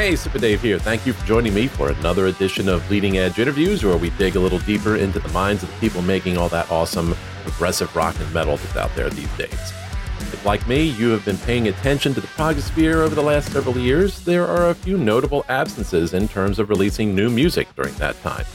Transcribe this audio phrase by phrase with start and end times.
[0.00, 0.78] Hey, Super Dave here.
[0.78, 4.34] Thank you for joining me for another edition of Bleeding Edge Interviews, where we dig
[4.34, 8.18] a little deeper into the minds of the people making all that awesome progressive rock
[8.18, 9.52] and metal that's out there these days.
[9.52, 13.76] If, like me, you have been paying attention to the progosphere over the last several
[13.76, 18.18] years, there are a few notable absences in terms of releasing new music during that
[18.22, 18.46] time.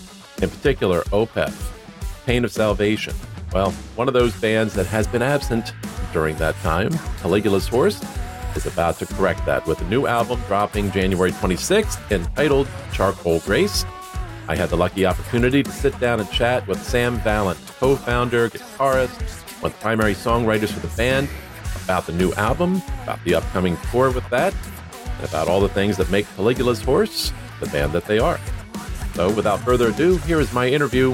[0.41, 1.71] In particular, Opeth,
[2.25, 3.13] Pain of Salvation.
[3.53, 5.73] Well, one of those bands that has been absent
[6.11, 6.89] during that time,
[7.21, 8.03] Caligula's Horse,
[8.55, 13.85] is about to correct that with a new album dropping January 26th entitled Charcoal Grace.
[14.47, 18.49] I had the lucky opportunity to sit down and chat with Sam Vallen, co founder,
[18.49, 21.29] guitarist, one of the primary songwriters for the band,
[21.83, 24.53] about the new album, about the upcoming tour with that,
[25.17, 28.39] and about all the things that make Caligula's Horse the band that they are.
[29.13, 31.11] So, without further ado, here is my interview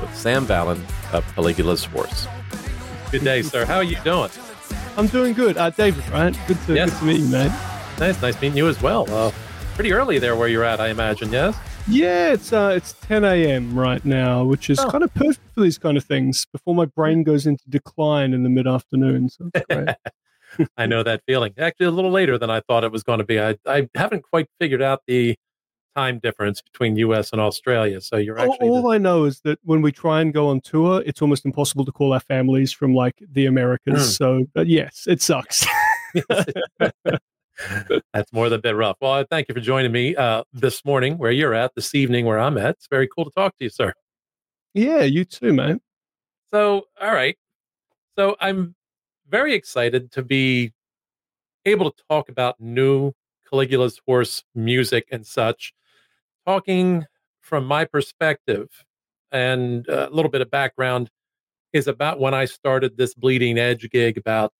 [0.00, 0.80] with Sam Vallen
[1.12, 2.26] of Caligula's Horse.
[3.10, 3.64] Good day, sir.
[3.64, 4.30] How are you doing?
[4.98, 5.56] I'm doing good.
[5.56, 6.36] Uh, David, right?
[6.48, 6.90] Good to, Yes.
[6.90, 7.50] good to meet you, man.
[8.00, 9.08] Nice, nice meeting you as well.
[9.08, 9.30] Uh,
[9.74, 11.56] pretty early there where you're at, I imagine, yes?
[11.86, 13.78] Yeah, it's uh, it's 10 a.m.
[13.78, 14.90] right now, which is Oh.
[14.90, 18.42] kind of perfect for these kind of things before my brain goes into decline in
[18.42, 19.28] the mid afternoon.
[19.30, 19.50] So.
[20.76, 21.54] I know that feeling.
[21.56, 23.40] Actually, a little later than I thought it was going to be.
[23.40, 25.36] I, I haven't quite figured out the
[25.98, 27.32] time difference between U.S.
[27.32, 28.00] and Australia.
[28.00, 28.68] So you're all, actually.
[28.68, 31.84] all I know is that when we try and go on tour, it's almost impossible
[31.84, 34.04] to call our families from like the Americas.
[34.04, 34.10] Hmm.
[34.10, 35.66] So, but yes, it sucks.
[38.12, 38.96] That's more than a bit rough.
[39.00, 42.38] Well, thank you for joining me uh, this morning where you're at, this evening where
[42.38, 42.76] I'm at.
[42.76, 43.92] It's very cool to talk to you, sir.
[44.74, 45.80] yeah, you too, man.
[46.52, 47.36] So, all right.
[48.16, 48.76] So I'm
[49.28, 50.72] very excited to be
[51.66, 53.12] able to talk about new
[53.48, 55.72] Caligula's horse music and such,
[56.48, 57.04] talking
[57.42, 58.68] from my perspective
[59.32, 61.10] and uh, a little bit of background
[61.74, 64.50] is about when I started this Bleeding Edge gig about,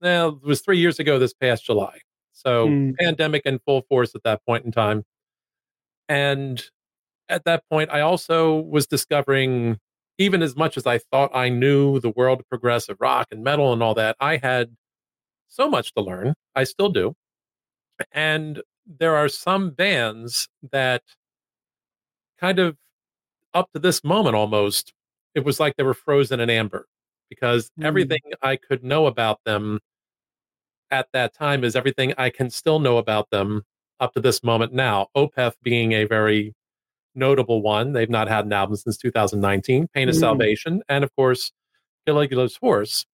[0.00, 1.98] well, it was three years ago this past July.
[2.32, 2.96] So Mm.
[2.96, 5.02] pandemic in full force at that point in time.
[6.08, 6.62] And
[7.28, 9.78] at that point, I also was discovering
[10.18, 13.72] even as much as I thought I knew the world of progressive rock and metal
[13.72, 14.76] and all that, I had
[15.48, 16.34] so much to learn.
[16.54, 17.14] I still do.
[18.12, 21.02] And there are some bands that
[22.42, 22.76] kind of
[23.54, 24.92] up to this moment almost,
[25.34, 26.86] it was like they were frozen in amber
[27.30, 27.86] because Mm.
[27.86, 29.78] everything I could know about them
[30.90, 33.62] at that time is everything I can still know about them
[34.00, 35.06] up to this moment now.
[35.16, 36.54] Opeth being a very
[37.14, 37.92] notable one.
[37.92, 40.20] They've not had an album since 2019, Pain of Mm.
[40.20, 41.52] Salvation, and of course,
[42.06, 43.06] Caligula's Horse.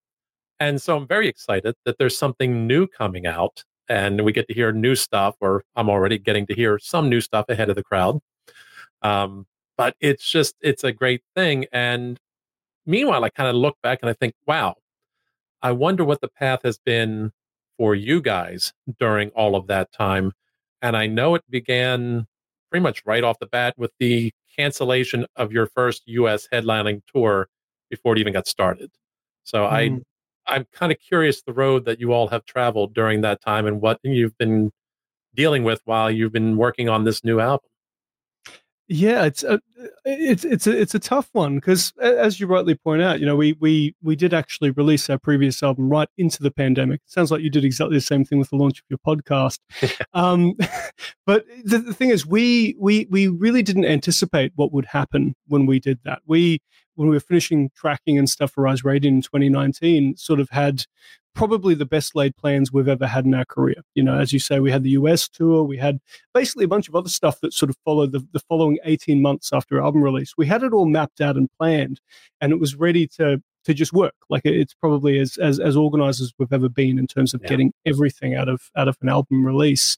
[0.60, 4.54] And so I'm very excited that there's something new coming out and we get to
[4.54, 7.82] hear new stuff, or I'm already getting to hear some new stuff ahead of the
[7.84, 8.18] crowd.
[9.02, 11.66] Um, but it's just, it's a great thing.
[11.72, 12.18] And
[12.86, 14.76] meanwhile, I kind of look back and I think, wow,
[15.62, 17.32] I wonder what the path has been
[17.76, 20.32] for you guys during all of that time.
[20.82, 22.26] And I know it began
[22.70, 27.48] pretty much right off the bat with the cancellation of your first US headlining tour
[27.90, 28.90] before it even got started.
[29.44, 30.02] So I Mm.
[30.48, 33.82] I'm kind of curious the road that you all have traveled during that time and
[33.82, 34.72] what you've been
[35.34, 37.68] dealing with while you've been working on this new album.
[38.90, 39.60] Yeah, it's a
[40.06, 43.36] it's it's a it's a tough one because as you rightly point out, you know,
[43.36, 47.02] we we we did actually release our previous album right into the pandemic.
[47.04, 49.58] sounds like you did exactly the same thing with the launch of your podcast.
[50.14, 50.54] um,
[51.26, 55.66] but the, the thing is, we we we really didn't anticipate what would happen when
[55.66, 56.22] we did that.
[56.26, 56.62] We
[56.94, 60.84] when we were finishing tracking and stuff for Rise Radiant in 2019, sort of had
[61.38, 63.76] probably the best laid plans we've ever had in our career.
[63.94, 66.00] You know, as you say, we had the US tour, we had
[66.34, 69.50] basically a bunch of other stuff that sort of followed the, the following 18 months
[69.52, 70.34] after album release.
[70.36, 72.00] We had it all mapped out and planned,
[72.40, 74.14] and it was ready to to just work.
[74.28, 77.48] Like it's probably as as as organized as we've ever been in terms of Yeah.
[77.48, 79.96] getting everything out of out of an album release.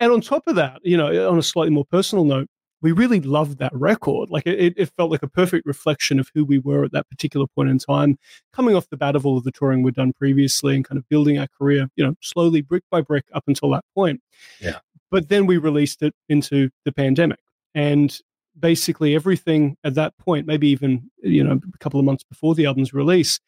[0.00, 2.48] And on top of that, you know, on a slightly more personal note,
[2.80, 4.30] we really loved that record.
[4.30, 7.46] Like it, it felt like a perfect reflection of who we were at that particular
[7.46, 8.18] point in time,
[8.52, 11.08] coming off the bat of all of the touring we'd done previously and kind of
[11.08, 14.20] building our career, you know, slowly brick by brick up until that point.
[14.60, 14.78] Yeah.
[15.10, 17.40] But then we released it into the pandemic.
[17.74, 18.18] And
[18.58, 22.66] basically everything at that point, maybe even, you know, a couple of months before the
[22.66, 23.40] album's release,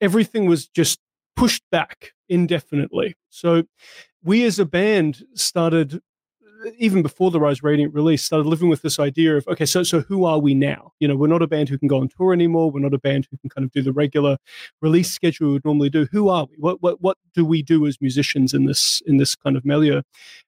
[0.00, 0.98] everything was just
[1.36, 3.16] pushed back indefinitely.
[3.30, 3.64] So
[4.22, 6.00] we as a band started
[6.78, 10.00] even before the Rise Radiant release, started living with this idea of okay, so so
[10.00, 10.92] who are we now?
[11.00, 12.70] You know, we're not a band who can go on tour anymore.
[12.70, 14.36] We're not a band who can kind of do the regular
[14.80, 16.06] release schedule we would normally do.
[16.12, 16.56] Who are we?
[16.58, 20.02] What what what do we do as musicians in this in this kind of milieu?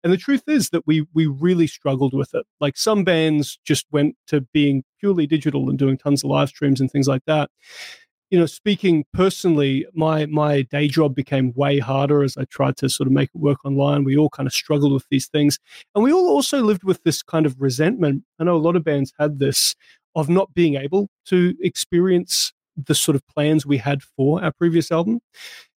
[0.04, 2.46] And the truth is that we we really struggled with it.
[2.60, 6.80] Like some bands just went to being purely digital and doing tons of live streams
[6.80, 7.50] and things like that
[8.32, 12.88] you know, speaking personally, my my day job became way harder as I tried to
[12.88, 14.04] sort of make it work online.
[14.04, 15.58] We all kind of struggled with these things,
[15.94, 18.24] and we all also lived with this kind of resentment.
[18.40, 19.74] I know a lot of bands had this
[20.14, 24.90] of not being able to experience the sort of plans we had for our previous
[24.90, 25.20] album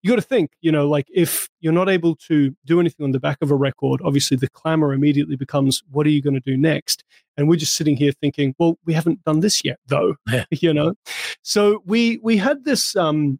[0.02, 3.12] you got to think, you know, like if you're not able to do anything on
[3.12, 6.40] the back of a record, obviously the clamor immediately becomes, what are you going to
[6.40, 7.04] do next?
[7.36, 10.44] And we're just sitting here thinking, well, we haven't done this yet, though, yeah.
[10.50, 10.94] you know.
[11.42, 13.38] So we we had this um,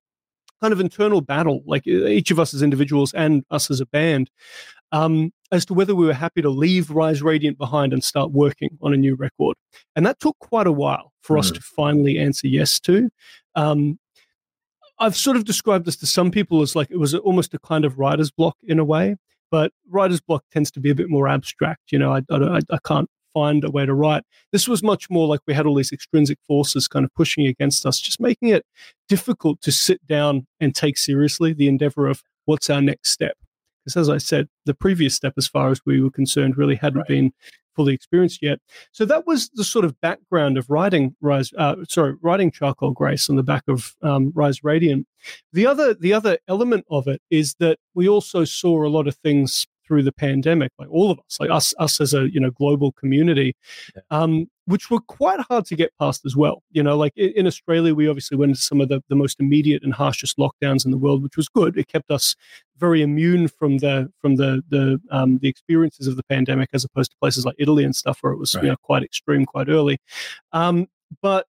[0.61, 4.31] kind of internal battle, like each of us as individuals and us as a band,
[4.93, 8.79] um, as to whether we were happy to leave Rise Radiant behind and start working
[8.81, 9.57] on a new record.
[9.97, 11.41] And that took quite a while for mm.
[11.41, 11.57] us hmm.
[11.57, 13.11] to finally answer yes to.
[13.57, 13.99] Um,
[14.99, 17.85] I've sort of described this to some people as like it was almost a kind
[17.85, 19.17] of writer's block in a way,
[19.51, 21.93] but writer's block tends to be a bit more abstract.
[21.93, 24.25] You know, I, I, I can't find a way to write.
[24.53, 27.87] This was much more like we had all these extrinsic forces kind of pushing against
[27.87, 28.65] us, just making it
[29.09, 33.37] difficult to sit down and take seriously the endeavor of what's our next step.
[33.85, 37.01] Because as I said, the previous step, as far as we were concerned, really hadn't
[37.01, 37.09] right.
[37.09, 37.33] been
[37.75, 38.59] fully experienced yet.
[38.93, 43.29] So that was the sort of background of writing Rise, uh, sorry, writing Charcoal Grace
[43.31, 45.07] on the back of um, Rise Radiant.
[45.53, 49.17] The other, the other element of it is that we also saw a lot of
[49.17, 52.51] things through the pandemic, like all of us, like us, us as a you know
[52.51, 53.55] global community,
[53.95, 54.01] yeah.
[54.11, 56.63] um, which were quite hard to get past as well.
[56.71, 59.39] You know, like in, in, Australia, we obviously went into some of the, the most
[59.39, 61.77] immediate and harshest lockdowns in the world, which was good.
[61.77, 62.35] It kept us
[62.79, 67.11] very immune from the from the the um, the experiences of the pandemic, as opposed
[67.11, 68.65] to places like Italy and stuff where it was right.
[68.65, 69.99] you know quite extreme quite early.
[70.53, 70.87] Um,
[71.21, 71.45] but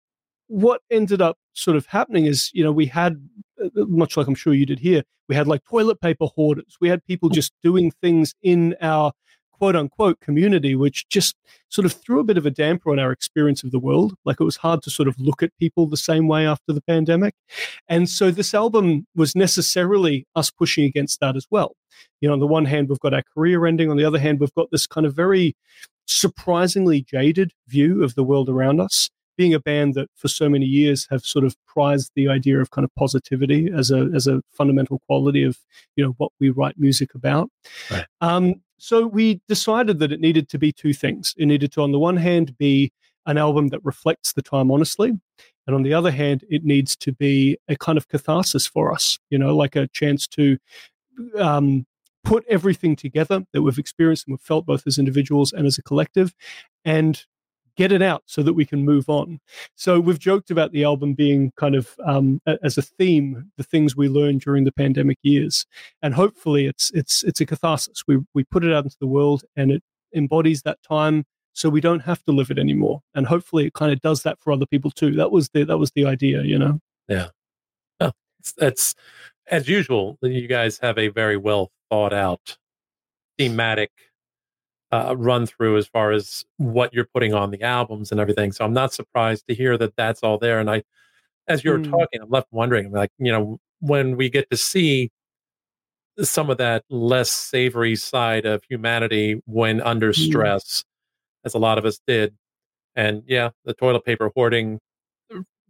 [0.47, 3.27] what ended up sort of happening is, you know, we had,
[3.63, 6.77] uh, much like I'm sure you did here, we had like toilet paper hoarders.
[6.81, 9.13] We had people just doing things in our
[9.51, 11.37] quote unquote community, which just
[11.69, 14.13] sort of threw a bit of a damper on our experience of the world.
[14.25, 16.81] Like it was hard to sort of look at people the same way after the
[16.81, 17.33] pandemic.
[17.87, 21.75] And so this album was necessarily us pushing against that as well.
[22.19, 23.89] You know, on the one hand, we've got our career ending.
[23.89, 25.55] On the other hand, we've got this kind of very
[26.07, 30.65] surprisingly jaded view of the world around us being a band that for so many
[30.65, 34.41] years have sort of prized the idea of kind of positivity as a as a
[34.51, 35.57] fundamental quality of
[35.95, 37.49] you know what we write music about.
[37.89, 38.05] Right.
[38.21, 41.33] Um, so we decided that it needed to be two things.
[41.37, 42.91] It needed to, on the one hand, be
[43.25, 45.09] an album that reflects the time honestly,
[45.67, 49.19] and on the other hand, it needs to be a kind of catharsis for us.
[49.29, 50.57] You know, like a chance to.
[51.37, 51.85] Um,
[52.23, 55.83] put everything together that we've experienced and we've felt both as individuals and as a
[55.83, 56.33] collective
[56.85, 57.25] and
[57.75, 59.39] get it out so that we can move on.
[59.75, 63.95] So we've joked about the album being kind of um, as a theme, the things
[63.95, 65.65] we learned during the pandemic years,
[66.01, 68.03] and hopefully it's it's it's a catharsis.
[68.07, 69.83] We we put it out into the world, and it
[70.13, 73.01] embodies that time, so we don't have to live it anymore.
[73.13, 75.11] And hopefully, it kind of does that for other people too.
[75.15, 76.79] That was the that was the idea, you know.
[77.07, 77.29] Yeah.
[77.99, 78.11] Oh,
[78.57, 78.95] that's
[79.47, 80.17] as usual.
[80.21, 82.57] You guys have a very well thought out
[83.37, 83.91] thematic
[84.93, 88.51] uh, run through as far as what you're putting on the albums and everything.
[88.51, 90.59] So I'm not surprised to hear that that's all there.
[90.59, 90.83] And I,
[91.47, 91.89] as you're mm.
[91.89, 95.09] talking, I'm left wondering, like, you know, when we get to see
[96.21, 100.15] some of that less savory side of humanity when under mm.
[100.15, 100.85] stress,
[101.43, 102.35] as a lot of us did.
[102.95, 104.79] And yeah, the toilet paper hoarding.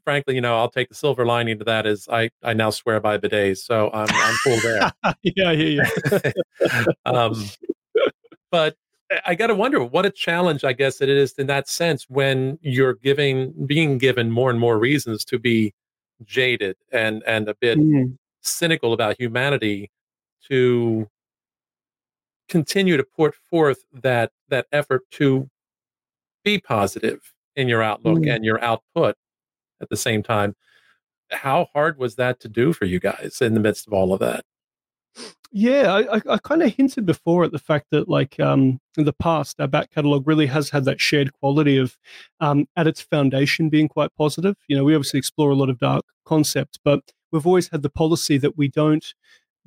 [0.04, 3.00] Frankly, you know, I'll take the silver lining to that is I, I now swear
[3.00, 4.92] by bidets, so I'm I'm cool there.
[5.24, 6.94] yeah, yeah, you.
[7.06, 7.42] um,
[8.52, 8.76] but
[9.26, 12.58] I got to wonder what a challenge I guess it is in that sense when
[12.62, 15.74] you're giving being given more and more reasons to be
[16.24, 18.18] jaded and and a bit mm.
[18.42, 19.92] cynical about humanity
[20.48, 21.08] to
[22.50, 25.50] continue to put forth that that effort to
[26.44, 28.36] be positive in your outlook mm.
[28.36, 29.16] and your output
[29.82, 30.56] at the same time
[31.32, 34.20] how hard was that to do for you guys in the midst of all of
[34.20, 34.44] that
[35.52, 39.14] yeah, I, I kind of hinted before at the fact that, like, um, in the
[39.14, 41.96] past, our back catalogue really has had that shared quality of,
[42.40, 44.56] um, at its foundation, being quite positive.
[44.68, 47.02] You know, we obviously explore a lot of dark concepts, but
[47.32, 49.06] we've always had the policy that we don't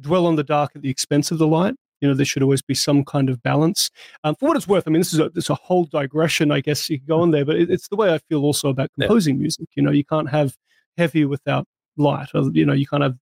[0.01, 1.75] dwell on the dark at the expense of the light.
[2.01, 3.91] You know, there should always be some kind of balance.
[4.23, 6.61] Um, for what it's worth, I mean, this is a, it's a whole digression, I
[6.61, 8.91] guess you could go on there, but it, it's the way I feel also about
[8.99, 9.43] composing yeah.
[9.43, 9.69] music.
[9.77, 10.57] You know, you can't have
[10.99, 12.29] heavy without light.
[12.35, 13.19] Or, you know, you kind of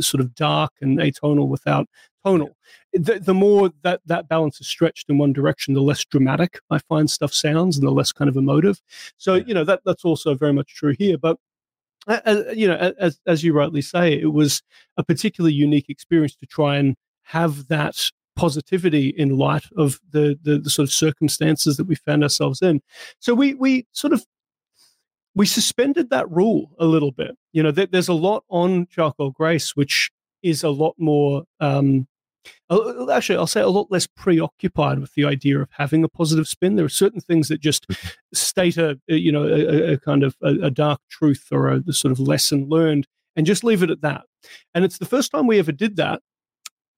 [0.00, 1.88] sort of dark and atonal without
[2.24, 2.56] tonal.
[2.92, 6.78] The, the more that that balance is stretched in one direction, the less dramatic I
[6.78, 8.80] find stuff sounds, and the less kind of emotive.
[9.16, 11.18] So you know that that's also very much true here.
[11.18, 11.38] But
[12.06, 14.62] uh, you know, as as you rightly say, it was
[14.96, 20.58] a particularly unique experience to try and have that positivity in light of the, the,
[20.58, 22.80] the sort of circumstances that we found ourselves in.
[23.18, 24.24] So we we sort of
[25.34, 27.36] we suspended that rule a little bit.
[27.52, 30.10] You know, there's a lot on Charcoal Grace which
[30.42, 31.44] is a lot more.
[31.60, 32.06] Um,
[33.10, 36.74] actually, I'll say a lot less preoccupied with the idea of having a positive spin.
[36.74, 37.86] There are certain things that just
[38.34, 42.10] state a, you know, a, a kind of a, a, dark truth or a sort
[42.10, 44.22] of lesson learned, and just leave it at that.
[44.74, 46.20] And it's the first time we ever did that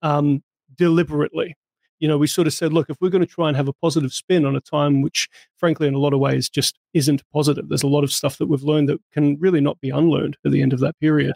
[0.01, 0.43] um,
[0.75, 1.55] deliberately
[1.99, 3.73] you know, we sort of said, look, if we're going to try and have a
[3.73, 7.69] positive spin on a time which, frankly, in a lot of ways just isn't positive,
[7.69, 10.51] there's a lot of stuff that we've learned that can really not be unlearned at
[10.51, 11.35] the end of that period.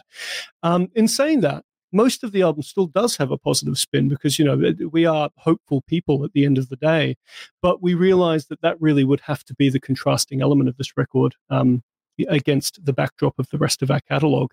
[0.62, 4.38] Um, in saying that, most of the album still does have a positive spin because
[4.38, 7.16] you know we are hopeful people at the end of the day
[7.62, 10.96] but we realized that that really would have to be the contrasting element of this
[10.96, 11.82] record um,
[12.28, 14.52] against the backdrop of the rest of our catalog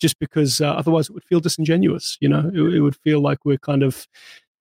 [0.00, 3.44] just because uh, otherwise it would feel disingenuous you know it, it, would feel like
[3.44, 4.06] we're kind of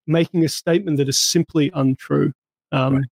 [0.08, 2.34] making a statement that is simply untrue.
[2.72, 3.06] Um, right.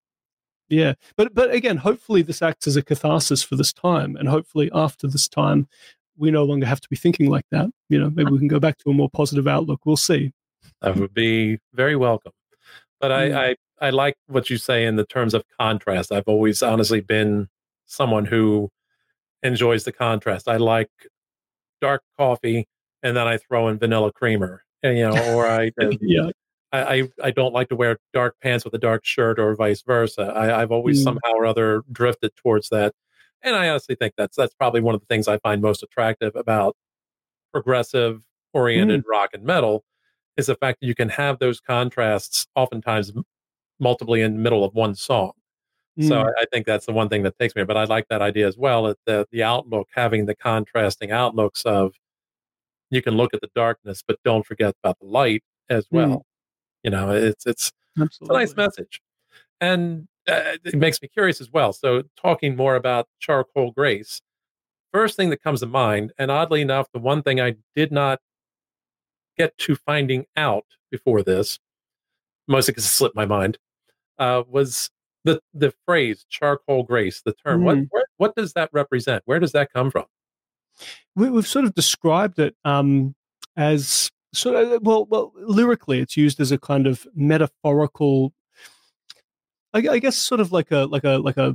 [0.69, 4.71] Yeah, but but again, hopefully this acts as a catharsis for this time, and hopefully
[4.73, 5.69] after this time,
[6.17, 7.69] we no longer have to be thinking like that.
[7.89, 9.81] You know, maybe we can go back to a more positive outlook.
[9.85, 10.33] We'll see.
[10.81, 12.33] That would be very welcome.
[13.01, 13.49] But I.
[13.49, 16.13] I, I like what you say in the terms of contrast.
[16.13, 17.49] I've always honestly been
[17.87, 18.71] someone who
[19.43, 20.49] enjoys the contrast.
[20.49, 20.91] I like
[21.81, 22.67] dark coffee,
[23.03, 25.71] and then I throw in vanilla creamer, and, you know, or I
[26.01, 26.31] yeah.
[26.83, 30.33] I, I don't like to wear dark pants with a dark shirt or vice versa.
[30.35, 31.05] I, have always mm.
[31.05, 32.95] somehow or other drifted towards that,
[33.43, 36.35] and I honestly think that's that's probably one of the things I find most attractive
[36.35, 36.77] about
[37.53, 39.09] progressive oriented mm.
[39.09, 39.85] rock and metal
[40.37, 43.13] is the fact that you can have those contrasts oftentimes
[43.79, 45.33] multiply in the middle of one song.
[45.99, 46.09] Mm.
[46.09, 47.65] So I, I think that's the one thing that takes me.
[47.65, 48.85] But I like that idea as well.
[48.85, 51.95] That the the outlook, having the contrasting outlooks of
[52.91, 56.25] you can look at the darkness, but don't forget about the light as well.
[56.85, 59.01] You know, it's it's, it's a nice message,
[59.61, 61.73] and uh, it makes me curious as well.
[61.73, 64.21] So, talking more about charcoal grace,
[64.93, 68.21] first thing that comes to mind, and oddly enough, the one thing I did not
[69.37, 71.59] get to finding out before this,
[72.47, 73.59] mostly because it slipped my mind,
[74.19, 74.91] uh, was
[75.25, 77.23] the the phrase charcoal grace.
[77.25, 77.63] The term.
[77.63, 77.65] Mm.
[77.65, 79.23] What, what what does that represent?
[79.27, 80.05] Where does that come from?
[81.17, 83.15] We, have sort of described it um,
[83.57, 88.33] as so uh, well well lyrically it's used as a kind of metaphorical
[89.73, 91.55] I, I guess sort of like a like a like a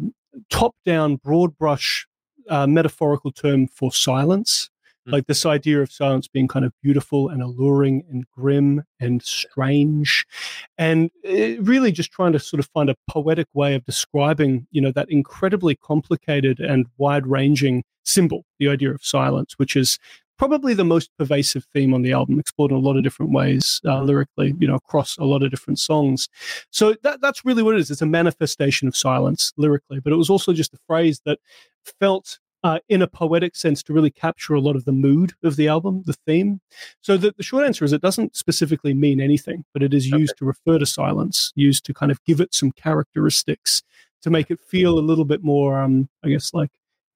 [0.50, 2.08] top down broad brush
[2.50, 4.70] uh, metaphorical term for silence
[5.08, 5.12] mm.
[5.12, 10.26] like this idea of silence being kind of beautiful and alluring and grim and strange
[10.78, 14.92] and really just trying to sort of find a poetic way of describing you know
[14.92, 20.00] that incredibly complicated and wide ranging symbol the idea of silence which is
[20.40, 23.82] probably the most pervasive theme on the album, explored in a lot of different ways
[23.86, 26.30] uh, lyrically, you know, across a lot of different songs.
[26.72, 27.92] So that, that's really what it is.
[27.92, 31.40] It's a manifestation of silence lyrically, but it was also just a phrase that
[32.00, 35.56] felt uh, in a poetic sense to really capture a lot of the mood of
[35.58, 36.60] the album, the theme.
[37.02, 40.32] So the, the short answer is it doesn't specifically mean anything, but it is used
[40.32, 40.40] okay.
[40.40, 43.84] to refer to silence, used to kind of give it some characteristics
[44.22, 46.72] to make it feel a little bit more, um, I guess, like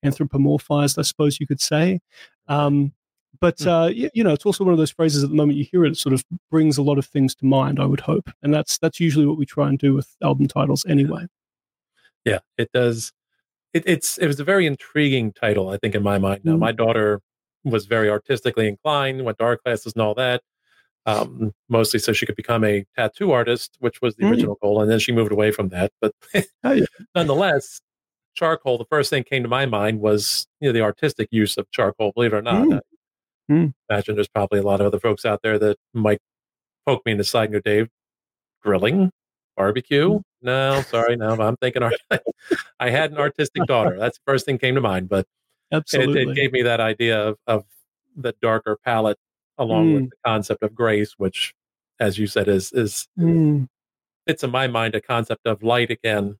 [0.06, 2.00] anthropomorphized, I suppose you could say.
[2.48, 2.94] Um,
[3.44, 3.68] but hmm.
[3.68, 5.84] uh, you, you, know, it's also one of those phrases at the moment you hear
[5.84, 7.78] it, it sort of brings a lot of things to mind.
[7.78, 10.86] I would hope, and that's that's usually what we try and do with album titles,
[10.88, 11.26] anyway.
[12.24, 13.12] Yeah, it does.
[13.74, 16.46] It, it's it was a very intriguing title, I think, in my mind.
[16.46, 16.60] Now, mm.
[16.60, 17.20] my daughter
[17.66, 20.42] was very artistically inclined, went to art classes and all that,
[21.06, 24.30] um, mostly so she could become a tattoo artist, which was the mm.
[24.30, 25.92] original goal, and then she moved away from that.
[26.00, 26.14] But
[26.64, 26.86] oh, yeah.
[27.14, 27.82] nonetheless,
[28.36, 28.78] charcoal.
[28.78, 32.14] The first thing came to my mind was you know the artistic use of charcoal.
[32.14, 32.80] Believe it or not, mm.
[33.52, 33.74] Mm.
[33.90, 36.20] Imagine there's probably a lot of other folks out there that might
[36.86, 37.90] poke me in the side and go, Dave,
[38.62, 39.12] grilling,
[39.58, 40.12] barbecue?
[40.12, 40.22] Mm.
[40.42, 41.34] No, sorry, no.
[41.40, 42.02] I'm thinking art-
[42.80, 43.98] I had an artistic daughter.
[43.98, 45.26] That's the first thing came to mind, but
[45.74, 46.22] Absolutely.
[46.22, 47.66] It, it gave me that idea of, of
[48.16, 49.18] the darker palette
[49.58, 49.94] along mm.
[49.96, 51.54] with the concept of grace, which,
[52.00, 53.68] as you said, is is mm.
[54.28, 56.38] it's in my mind a concept of light again,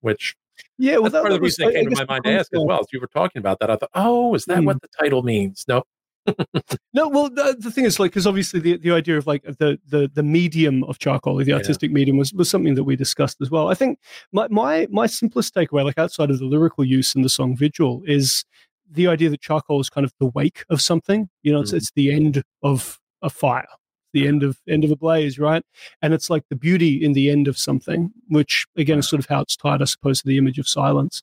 [0.00, 0.36] which
[0.78, 2.54] yeah, well, that's that, part of the reason it came to my mind to ask
[2.54, 2.80] as well.
[2.80, 4.66] As you were talking about that, I thought, oh, is that mm.
[4.66, 5.64] what the title means?
[5.66, 5.82] No,
[6.92, 9.78] no, well, the, the, thing is, like, because obviously the, the idea of like the
[9.88, 11.94] the the medium of charcoal, or the artistic yeah.
[11.94, 13.68] medium, was was something that we discussed as well.
[13.68, 13.98] I think
[14.32, 18.02] my my my simplest takeaway, like outside of the lyrical use in the song "Vigil,"
[18.06, 18.44] is
[18.90, 21.28] the idea that charcoal is kind of the wake of something.
[21.42, 21.78] You know, it's mm.
[21.78, 23.66] it's the end of a fire
[24.12, 25.64] the end of end of a blaze, right?
[26.00, 29.26] And it's like the beauty in the end of something, which again is sort of
[29.26, 31.22] how it's tied, I suppose, to the image of silence.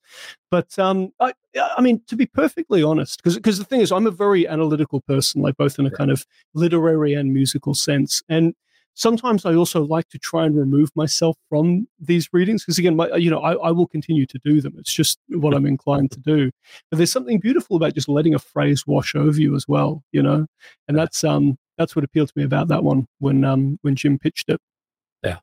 [0.51, 1.34] But um, I,
[1.77, 5.01] I mean, to be perfectly honest, because because the thing is, I'm a very analytical
[5.01, 8.53] person, like both in a kind of literary and musical sense, and
[9.00, 13.08] sometimes I also like to try and remove myself from these readings because again, my,
[13.15, 14.75] you know, I, I will continue to do them.
[14.77, 16.51] It's just what I'm inclined to do.
[16.91, 20.22] But there's something beautiful about just letting a phrase wash over you as well, you
[20.22, 20.46] know,
[20.88, 24.19] and that's um that's what appealed to me about that one when um when Jim
[24.19, 24.62] pitched it.
[25.24, 25.39] Yeah,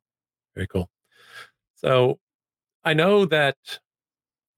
[0.55, 0.89] very cool.
[1.75, 2.21] So
[2.85, 3.57] I know that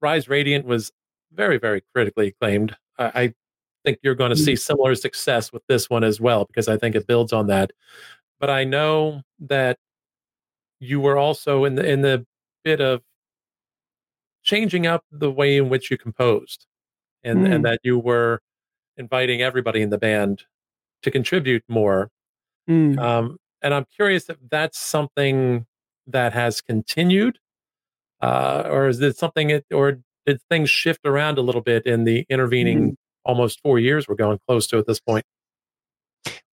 [0.01, 0.91] Rise Radiant was
[1.33, 2.77] very very critically acclaimed.
[2.99, 3.33] I, I
[3.83, 4.59] think you're going to see mm.
[4.59, 7.71] similar success with this one as well because I think it builds on that
[8.39, 9.77] but I know that
[10.79, 12.25] you were also in the in the
[12.63, 13.01] bit of
[14.43, 16.65] changing up the way in which you composed,
[17.23, 17.53] and mm.
[17.53, 18.41] and that you were
[18.97, 20.43] inviting everybody in the band
[21.03, 22.09] to contribute more.
[22.69, 22.97] Mm.
[22.99, 25.65] Um, and I'm curious if that's something
[26.07, 27.39] that has continued,
[28.21, 32.03] uh, or is it something, it, or did things shift around a little bit in
[32.03, 32.95] the intervening mm.
[33.25, 35.25] almost four years we're going close to at this point?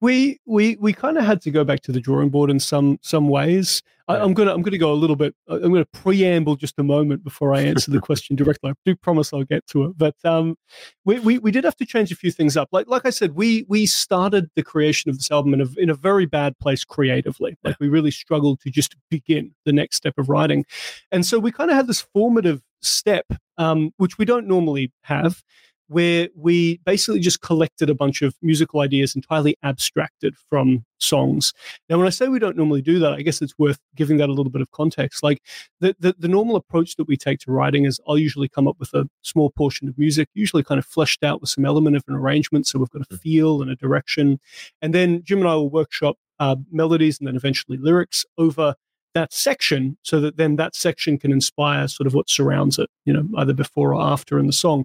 [0.01, 2.99] We we we kind of had to go back to the drawing board in some
[3.03, 3.83] some ways.
[4.09, 5.35] I, am gonna I'm gonna go a little bit.
[5.49, 8.71] I'm gonna preamble just a moment before I answer the question directly.
[8.71, 9.99] I do promise I'll get to it.
[9.99, 10.57] But um,
[11.05, 12.69] we, we we did have to change a few things up.
[12.73, 15.91] Like like I said, we we started the creation of this album in a in
[15.91, 17.57] a very bad place creatively.
[17.65, 20.65] Like we really struggled to just begin the next step of writing,
[21.11, 23.27] and so we kind of had this formative step,
[23.59, 25.43] um, which we don't normally have
[25.89, 31.53] where we basically just collected a bunch of musical ideas entirely abstracted from songs.
[31.89, 34.29] Now, when I say we don't normally do that, I guess it's worth giving that
[34.29, 35.23] a little bit of context.
[35.23, 35.43] Like
[35.81, 38.77] the, the, the, normal approach that we take to writing is I'll usually come up
[38.79, 42.05] with a small portion of music, usually kind of fleshed out with some element of
[42.09, 42.67] an arrangement.
[42.67, 43.21] So we've got a mm.
[43.21, 44.41] feel and a direction.
[44.83, 48.75] And then Jim and I will workshop uh, melodies and then eventually lyrics over
[49.17, 53.13] that section so that then that section can inspire sort of what surrounds it, you
[53.15, 54.85] know, either before or after in the song,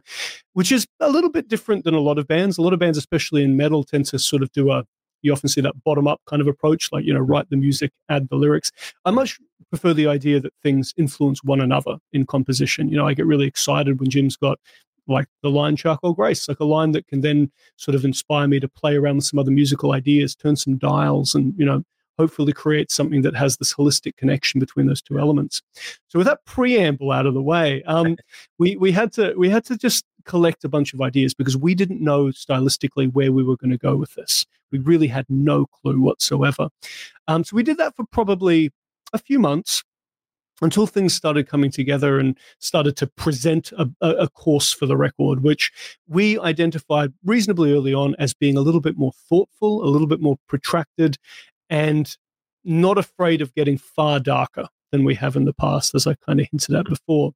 [0.54, 2.58] which is a little bit different than a lot of bands.
[2.58, 4.86] A lot of bands, especially in metal, tend to sort of do a,
[5.22, 7.92] you often see that bottom up kind of approach, like, you know, write the music,
[8.08, 8.72] add the lyrics.
[9.04, 9.38] I much
[9.70, 12.88] prefer the idea that things influence one another in composition.
[12.88, 14.60] You know, I get really excited when Jim's got
[15.08, 18.60] like the line charcoal grace like a line that can then sort of inspire me
[18.60, 21.84] to play around with some other musical ideas turn some dials and you know
[22.22, 25.64] hopefully create something that has this holistic connection between those two elements.
[26.08, 28.16] So with that preamble out of the way, um,
[28.60, 31.74] we we had to we had to just collect a bunch of ideas because we
[31.74, 34.46] didn't know stylistically where we were going to go with this.
[34.72, 36.70] We really had no clue whatsoever.
[37.28, 38.72] Um, so we did that for probably
[39.14, 39.84] a few months
[40.62, 45.42] until things started coming together and started to present a, a, course for the record,
[45.42, 45.72] which
[46.08, 50.22] we identified reasonably early on as being a little bit more thoughtful, a little bit
[50.22, 51.18] more protracted,
[51.72, 52.16] and
[52.64, 56.40] not afraid of getting far darker than we have in the past, as I kind
[56.40, 57.32] of hinted at before.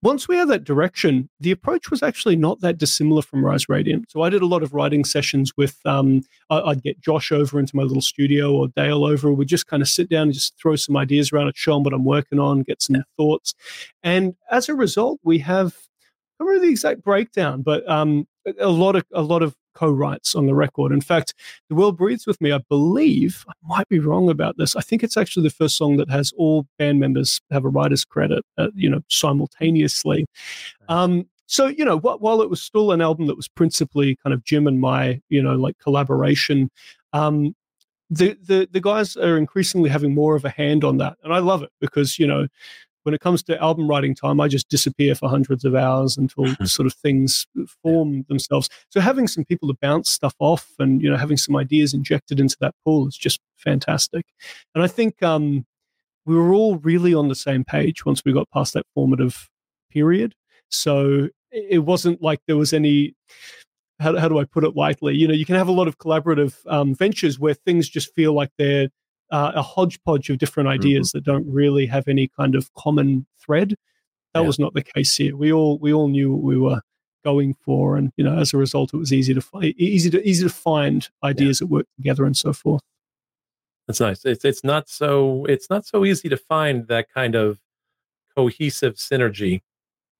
[0.00, 4.08] Once we had that direction, the approach was actually not that dissimilar from Rise Radiant.
[4.08, 7.74] So I did a lot of writing sessions with, um, I'd get Josh over into
[7.74, 9.32] my little studio or Dale over.
[9.32, 11.92] We'd just kind of sit down and just throw some ideas around, show them what
[11.92, 13.54] I'm working on, get some thoughts.
[14.04, 18.28] And as a result, we have, I don't remember the exact breakdown, but um,
[18.60, 20.92] a lot of a lot of co-writes on the record.
[20.92, 21.34] In fact,
[21.68, 24.74] "The World Breathes with Me," I believe, I might be wrong about this.
[24.76, 28.04] I think it's actually the first song that has all band members have a writer's
[28.04, 30.26] credit, uh, you know, simultaneously.
[30.88, 34.44] Um, so you know, while it was still an album that was principally kind of
[34.44, 36.70] Jim and my, you know, like collaboration.
[37.12, 37.54] Um,
[38.10, 41.40] the, the the guys are increasingly having more of a hand on that, and I
[41.40, 42.48] love it because you know
[43.08, 46.54] when it comes to album writing time, I just disappear for hundreds of hours until
[46.66, 47.46] sort of things
[47.82, 48.68] form themselves.
[48.90, 52.38] So having some people to bounce stuff off and you know having some ideas injected
[52.38, 54.26] into that pool is just fantastic.
[54.74, 55.64] And I think um,
[56.26, 59.48] we were all really on the same page once we got past that formative
[59.90, 60.34] period.
[60.68, 63.14] So it wasn't like there was any
[64.00, 65.16] how, how do I put it lightly?
[65.16, 68.34] You know, you can have a lot of collaborative um, ventures where things just feel
[68.34, 68.90] like they're
[69.30, 71.18] uh, a hodgepodge of different ideas mm-hmm.
[71.18, 73.74] that don't really have any kind of common thread.
[74.34, 74.46] That yeah.
[74.46, 75.36] was not the case here.
[75.36, 76.80] We all we all knew what we were
[77.24, 80.28] going for, and you know, as a result, it was easy to find easy to
[80.28, 81.66] easy to find ideas yeah.
[81.66, 82.82] that work together and so forth.
[83.86, 84.24] That's nice.
[84.24, 87.58] It's it's not so it's not so easy to find that kind of
[88.36, 89.62] cohesive synergy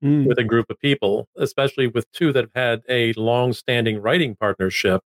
[0.02, 0.26] mm.
[0.26, 5.02] with a group of people, especially with two that have had a long-standing writing partnership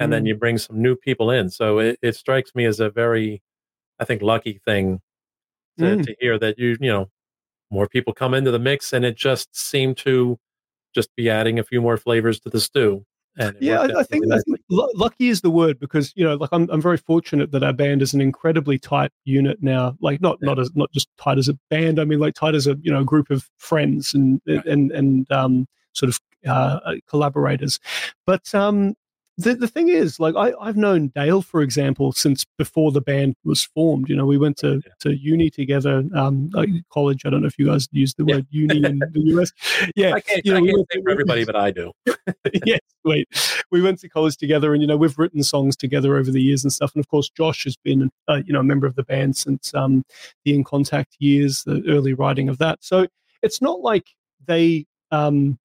[0.00, 0.12] and mm.
[0.12, 1.50] then you bring some new people in.
[1.50, 3.42] So it, it strikes me as a very,
[4.00, 5.00] I think, lucky thing
[5.78, 6.04] to, mm.
[6.04, 7.08] to hear that you, you know,
[7.70, 10.38] more people come into the mix and it just seemed to
[10.92, 13.04] just be adding a few more flavors to the stew.
[13.60, 16.68] yeah, I, I, think, I, think, lucky is the word because you know, like I'm,
[16.70, 19.96] I'm very fortunate that our band is an incredibly tight unit now.
[20.00, 20.46] Like not yeah.
[20.46, 22.00] not as not just tight as a band.
[22.00, 24.66] I mean, like tight as a you know group of friends and right.
[24.66, 27.78] and and um, sort of uh, collaborators.
[28.26, 28.94] But um,
[29.40, 33.36] the, the thing is, like I, I've known Dale, for example, since before the band
[33.44, 34.08] was formed.
[34.08, 37.22] You know, we went to, to uni together, um, like college.
[37.24, 39.52] I don't know if you guys use the word uni in the US.
[39.96, 41.92] Yeah, I can't, you know, I can't went say for everybody, but I do.
[42.64, 43.28] yes, wait.
[43.70, 46.64] We went to college together, and you know we've written songs together over the years
[46.64, 46.92] and stuff.
[46.94, 49.74] And of course, Josh has been uh, you know a member of the band since
[49.74, 50.04] um,
[50.44, 52.78] the In Contact years, the early writing of that.
[52.82, 53.06] So
[53.42, 54.08] it's not like
[54.46, 55.58] they um,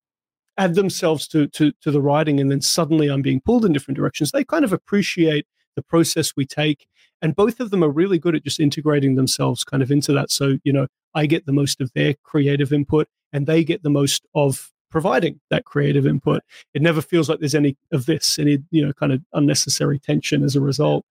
[0.57, 3.97] add themselves to, to to the writing, and then suddenly I'm being pulled in different
[3.97, 4.31] directions.
[4.31, 6.87] They kind of appreciate the process we take,
[7.21, 10.31] and both of them are really good at just integrating themselves kind of into that.
[10.31, 13.89] So you know, I get the most of their creative input, and they get the
[13.89, 16.41] most of providing that creative input.
[16.73, 20.41] It never feels like there's any of this, any you know, kind of unnecessary tension
[20.41, 21.05] as a result.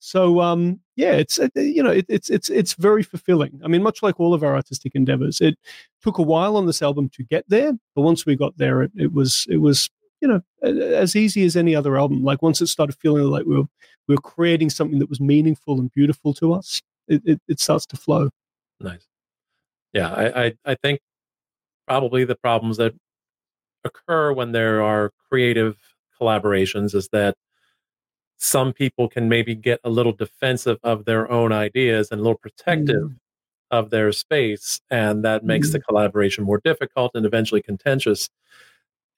[0.00, 3.60] So um, yeah, it's uh, you know, it, it's it's it's very fulfilling.
[3.64, 5.56] I mean, much like all of our artistic endeavors, it
[6.02, 8.90] took a while on this album to get there, but once we got there, it,
[8.96, 9.88] it was it was
[10.20, 12.24] you know as easy as any other album.
[12.24, 13.68] Like once it started feeling like we were
[14.08, 17.86] we were creating something that was meaningful and beautiful to us, it, it, it starts
[17.86, 18.30] to flow.
[18.80, 19.06] Nice.
[19.92, 20.98] Yeah, I, I, I think
[21.86, 22.94] probably the problems that
[23.84, 25.76] occur when there are creative
[26.20, 27.36] collaborations is that
[28.36, 32.38] some people can maybe get a little defensive of their own ideas and a little
[32.38, 33.16] protective Mm.
[33.70, 38.28] of their space, and that makes the collaboration more difficult and eventually contentious.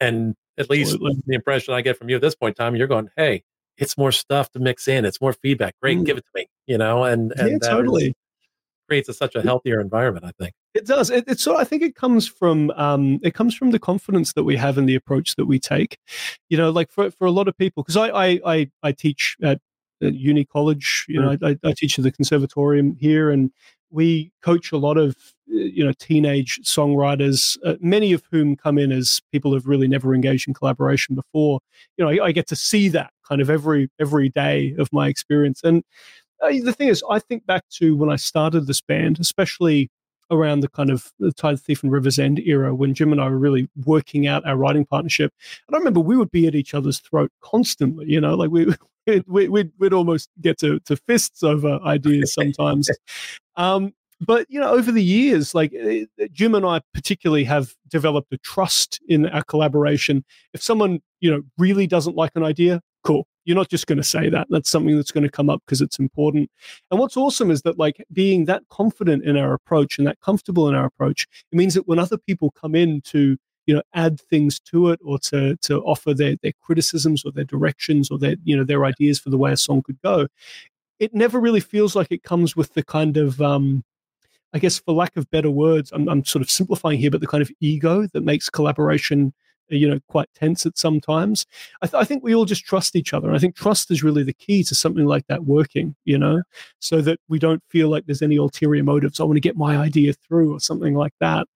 [0.00, 1.22] And at least Absolutely.
[1.26, 3.44] the impression I get from you at this point in time, you're going, "Hey,
[3.76, 5.04] it's more stuff to mix in.
[5.04, 5.74] It's more feedback.
[5.80, 6.06] Great, Mm.
[6.06, 8.14] give it to me." You know, and and yeah, that is- totally.
[8.90, 10.24] Creates a, such a healthier environment.
[10.26, 10.52] I think.
[10.74, 11.10] It does.
[11.10, 11.56] It, it's so.
[11.56, 12.70] I think it comes from.
[12.72, 15.96] Um, it comes from the confidence that we have in the approach that we take.
[16.48, 19.36] You know, like for for a lot of people, because I, I I I teach
[19.42, 19.60] at,
[20.02, 21.06] at uni college.
[21.08, 23.52] You know, I, I teach at the conservatorium here, and
[23.90, 25.14] we coach a lot of
[25.52, 29.86] uh, you know teenage songwriters, uh, many of whom come in as people who've really
[29.86, 31.60] never engaged in collaboration before.
[31.96, 35.06] You know, I, I get to see that kind of every every day of my
[35.06, 35.84] experience, and
[36.42, 39.90] uh, the thing is, I think back to when I started this band, especially
[40.30, 43.28] around the kind of the Tide Thief and River's End era when Jim and I
[43.28, 45.32] were really working out our writing partnership.
[45.66, 48.72] And I remember we would be at each other's throat constantly, you know, like we,
[49.26, 52.88] we, we'd, we'd almost get to, to fists over ideas sometimes.
[53.56, 58.32] um, but you know, over the years, like eh, Jim and I particularly have developed
[58.32, 60.24] a trust in our collaboration.
[60.52, 63.26] If someone you know really doesn't like an idea, cool.
[63.50, 64.46] You're not just going to say that.
[64.48, 66.48] That's something that's going to come up because it's important.
[66.92, 70.68] And what's awesome is that like being that confident in our approach and that comfortable
[70.68, 73.36] in our approach, it means that when other people come in to
[73.66, 77.44] you know add things to it or to to offer their their criticisms or their
[77.44, 80.28] directions or their you know their ideas for the way a song could go,
[81.00, 83.82] it never really feels like it comes with the kind of um,
[84.52, 87.26] I guess, for lack of better words, I'm, I'm sort of simplifying here, but the
[87.26, 89.32] kind of ego that makes collaboration,
[89.70, 91.46] you know, quite tense at some times.
[91.82, 93.28] I, th- I think we all just trust each other.
[93.28, 96.42] And I think trust is really the key to something like that working, you know,
[96.80, 99.20] so that we don't feel like there's any ulterior motives.
[99.20, 101.46] I want to get my idea through or something like that.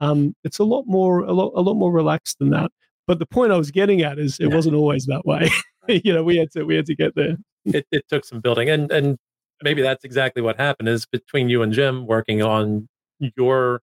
[0.00, 2.70] Um, it's a lot more, a lot, a lot more relaxed than that.
[3.06, 4.54] But the point I was getting at is it Yeah.
[4.54, 5.50] wasn't always that way.
[5.88, 7.36] you know, we had to, we had to get there.
[7.64, 9.18] it, it took some building and and
[9.62, 12.88] maybe that's exactly what happened is between you and jim working on
[13.36, 13.80] your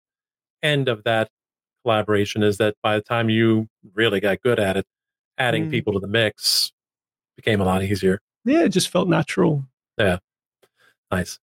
[0.64, 1.30] end of that
[1.86, 4.86] collaboration is that by the time you really got good at it
[5.38, 5.72] adding Mm.
[5.72, 6.72] people to the mix
[7.36, 9.64] became a lot easier Yeah, it just felt natural.
[10.00, 10.18] Yeah,
[11.12, 11.38] nice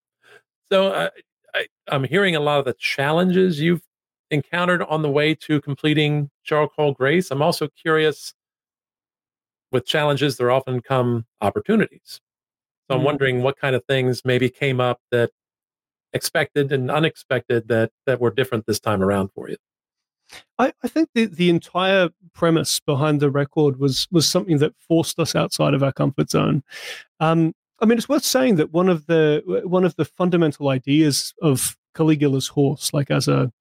[0.73, 1.11] so uh,
[1.55, 3.83] I, i'm hearing a lot of the challenges you've
[4.33, 8.35] encountered on the way to completing charcoal grace i'm also curious
[9.71, 12.21] with challenges there often come opportunities
[12.91, 13.05] so I'm Mhm.
[13.05, 15.31] wondering what kind of things maybe came up that
[16.13, 19.57] expected and unexpected that that were different this time around for you.
[20.59, 25.19] I, I think the, the entire premise behind the record was was something that forced
[25.19, 26.63] us outside of our comfort zone.
[27.21, 31.35] Um, I mean, it's worth saying that one of the one of the fundamental ideas
[31.43, 33.53] of Caligula's horse, like as a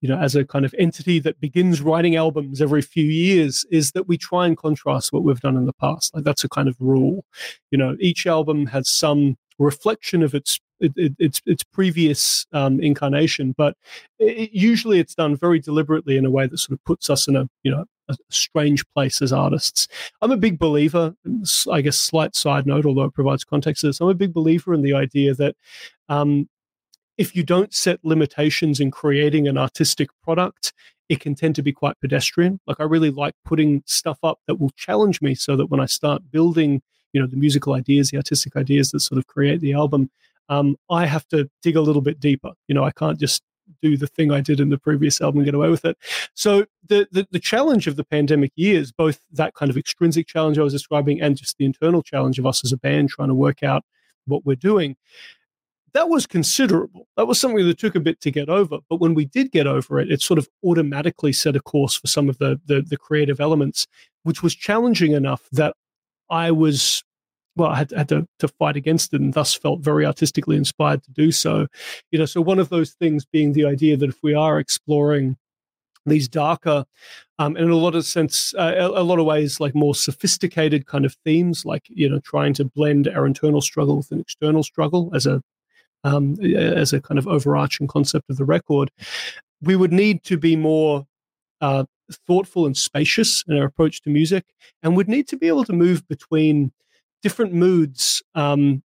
[0.00, 3.92] you know as a kind of entity that begins writing albums every few years, is
[3.92, 6.14] that we try and contrast what we've done in the past.
[6.14, 7.24] Like that's a kind of rule.
[7.70, 12.80] You know, each album has some reflection of its it, it, its its previous um,
[12.80, 13.76] incarnation, but
[14.18, 17.36] it, usually it's done very deliberately in a way that sort of puts us in
[17.36, 19.88] a you know a strange place as artists.
[20.20, 21.14] I'm a big believer.
[21.70, 24.74] I guess slight side note, although it provides context to this, I'm a big believer
[24.74, 25.56] in the idea that
[26.08, 26.48] um,
[27.16, 30.72] if you don't set limitations in creating an artistic product,
[31.08, 32.60] it can tend to be quite pedestrian.
[32.66, 35.86] Like I really like putting stuff up that will challenge me, so that when I
[35.86, 36.82] start building,
[37.12, 40.10] you know, the musical ideas, the artistic ideas that sort of create the album,
[40.48, 42.52] um, I have to dig a little bit deeper.
[42.68, 43.42] You know, I can't just
[43.82, 45.96] do the thing I did in the previous album and get away with it.
[46.34, 50.58] So the, the the challenge of the pandemic years, both that kind of extrinsic challenge
[50.58, 53.34] I was describing and just the internal challenge of us as a band trying to
[53.34, 53.84] work out
[54.26, 54.96] what we're doing,
[55.92, 57.06] that was considerable.
[57.16, 58.78] That was something that took a bit to get over.
[58.88, 62.06] But when we did get over it, it sort of automatically set a course for
[62.06, 63.86] some of the the, the creative elements,
[64.24, 65.74] which was challenging enough that
[66.30, 67.04] I was
[67.56, 71.02] well, I had, had to, to fight against it and thus felt very artistically inspired
[71.04, 71.66] to do so.
[72.10, 75.36] You know, so one of those things being the idea that if we are exploring
[76.06, 76.84] these darker
[77.38, 80.86] um, and in a lot of sense uh, a, lot of ways like more sophisticated
[80.86, 84.62] kind of themes like you know trying to blend our internal struggle with an external
[84.62, 85.42] struggle as a
[86.04, 88.90] um, as a kind of overarching concept of the record
[89.62, 91.06] we would need to be more
[91.62, 91.84] uh,
[92.26, 94.44] thoughtful and spacious in our approach to music
[94.82, 96.70] and would need to be able to move between
[97.24, 98.82] different moods um,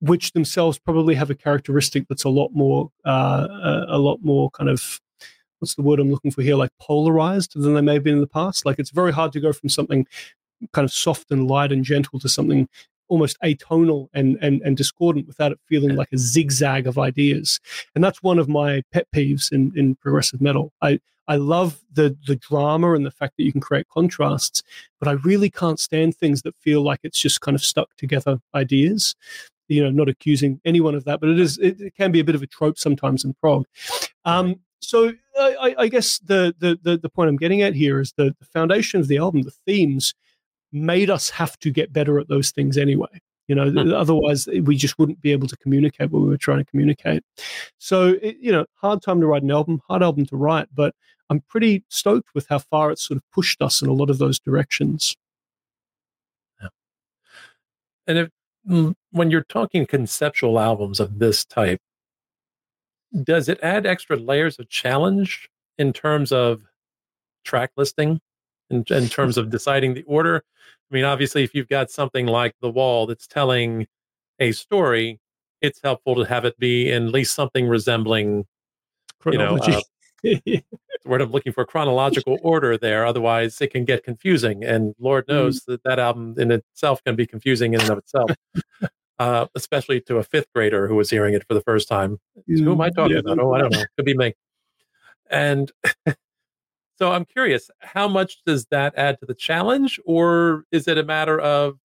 [0.00, 4.50] which themselves probably have a characteristic that's a lot more uh, a, a, lot more
[4.50, 4.98] kind of
[5.58, 8.20] what's the word I'm looking for here like polarized than they may have been in
[8.20, 8.64] the past.
[8.64, 10.06] Like it's very hard to go from something
[10.72, 12.66] kind of soft and light and gentle to something
[13.12, 17.60] almost atonal and, and, and discordant without it feeling like a zigzag of ideas.
[17.94, 20.72] And that's one of my pet peeves in, in progressive metal.
[20.80, 20.98] I,
[21.28, 24.62] I love the the drama and the fact that you can create contrasts,
[24.98, 28.40] but I really can't stand things that feel like it's just kind of stuck together
[28.54, 29.14] ideas.
[29.68, 32.24] You know, not accusing anyone of that, but it is it, it can be a
[32.24, 33.66] bit of a trope sometimes in prog.
[34.24, 38.12] Um, so I, I, guess the, the the the point I'm getting at here is
[38.16, 40.14] the, the foundation of the album, the themes,
[40.72, 43.20] made us have to get better at those things anyway.
[43.48, 43.92] You know, mm.
[43.92, 47.22] otherwise we just wouldn't be able to communicate what we were trying to communicate.
[47.78, 50.94] So, it, you know, hard time to write an album, hard album to write, but
[51.28, 54.18] I'm pretty stoked with how far it's sort of pushed us in a lot of
[54.18, 55.16] those directions.
[56.60, 56.68] Yeah.
[58.06, 58.28] And if
[58.68, 61.80] mm, when you're talking conceptual albums of this type,
[63.22, 66.62] does it add extra layers of challenge in terms of
[67.44, 68.20] track listing,
[68.72, 70.42] in, in terms of deciding the order?
[70.90, 73.86] I mean, obviously, if you've got something like The Wall that's telling
[74.38, 75.20] a story,
[75.60, 78.46] it's helpful to have it be in at least something resembling,
[79.24, 79.80] you know, uh,
[81.04, 83.06] word I'm looking for chronological order there.
[83.06, 84.64] Otherwise, it can get confusing.
[84.64, 85.34] And Lord mm.
[85.34, 85.66] knows mm.
[85.66, 88.30] that that album in itself can be confusing in and of itself,
[89.18, 92.18] uh, especially to a fifth grader who was hearing it for the first time.
[92.48, 92.64] Mm.
[92.64, 93.20] Who am I talking yeah.
[93.20, 93.38] about?
[93.38, 93.84] Oh, I don't know.
[93.96, 94.34] Could be me.
[95.30, 95.72] And
[96.96, 101.04] so I'm curious, how much does that add to the challenge, or is it a
[101.04, 101.78] matter of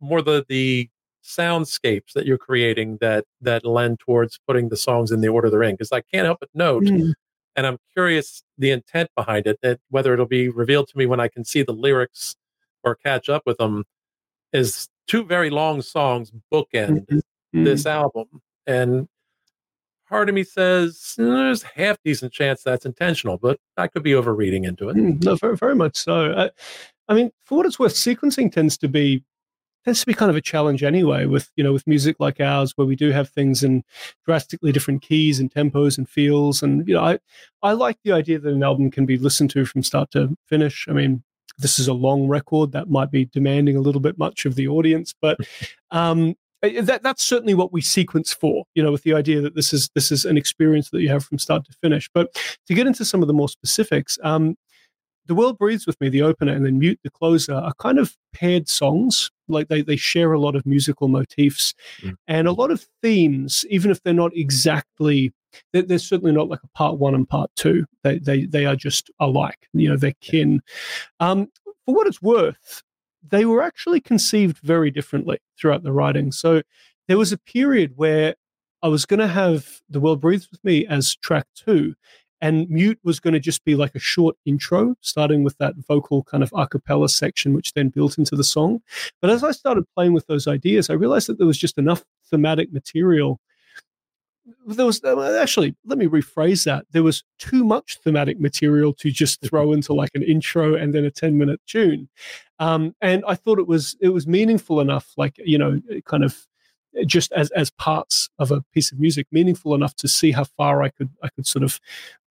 [0.00, 0.88] more the the
[1.22, 5.62] soundscapes that you're creating that that lend towards putting the songs in the order they're
[5.62, 5.74] in?
[5.74, 7.12] Because I can't help but note mm
[7.56, 9.58] and I'm curious the intent behind it.
[9.62, 12.36] That whether it'll be revealed to me when I can see the lyrics
[12.82, 13.84] or catch up with them
[14.52, 17.64] is two very long songs bookend mm-hmm.
[17.64, 18.26] this album,
[18.66, 19.08] and
[20.14, 24.14] part of me says eh, there's half decent chance that's intentional, but I could be
[24.14, 24.96] overreading into it.
[24.96, 26.32] Mm, no, very, very much so.
[26.32, 26.50] I,
[27.08, 29.24] I mean, for what it's worth, sequencing tends to be
[29.84, 32.72] tends to be kind of a challenge anyway with you know with music like ours
[32.76, 33.82] where we do have things in
[34.24, 37.18] drastically different keys and tempos and feels and you know i
[37.62, 40.86] i like the idea that an album can be listened to from start to finish
[40.88, 41.22] i mean
[41.58, 44.66] this is a long record that might be demanding a little bit much of the
[44.66, 45.36] audience but
[45.90, 46.34] um
[46.70, 49.90] that that's certainly what we sequence for you know with the idea that this is
[49.94, 52.34] this is an experience that you have from start to finish but
[52.66, 54.56] to get into some of the more specifics um
[55.26, 58.16] the World Breathes with Me, the opener, and then Mute, the closer, are kind of
[58.32, 59.30] paired songs.
[59.48, 62.14] Like they, they share a lot of musical motifs mm.
[62.28, 65.32] and a lot of themes, even if they're not exactly,
[65.72, 67.84] they're, they're, certainly not like a part one and part two.
[68.02, 70.62] They, they, they are just alike, you know, they're kin.
[71.20, 71.50] Um,
[71.84, 72.82] for what it's worth,
[73.26, 76.32] they were actually conceived very differently throughout the writing.
[76.32, 76.62] So
[77.08, 78.34] there was a period where
[78.82, 81.94] I was going to have The World Breathes with Me as track two,
[82.40, 86.22] and mute was going to just be like a short intro, starting with that vocal
[86.24, 88.82] kind of a cappella section, which then built into the song.
[89.22, 92.04] But as I started playing with those ideas, I realized that there was just enough
[92.30, 93.40] thematic material.
[94.66, 96.86] There was uh, actually, let me rephrase that.
[96.90, 101.04] There was too much thematic material to just throw into like an intro and then
[101.04, 102.08] a 10 minute tune.
[102.58, 106.46] Um, and I thought it was, it was meaningful enough, like, you know, kind of
[107.06, 110.80] just as as parts of a piece of music meaningful enough to see how far
[110.80, 111.80] I could I could sort of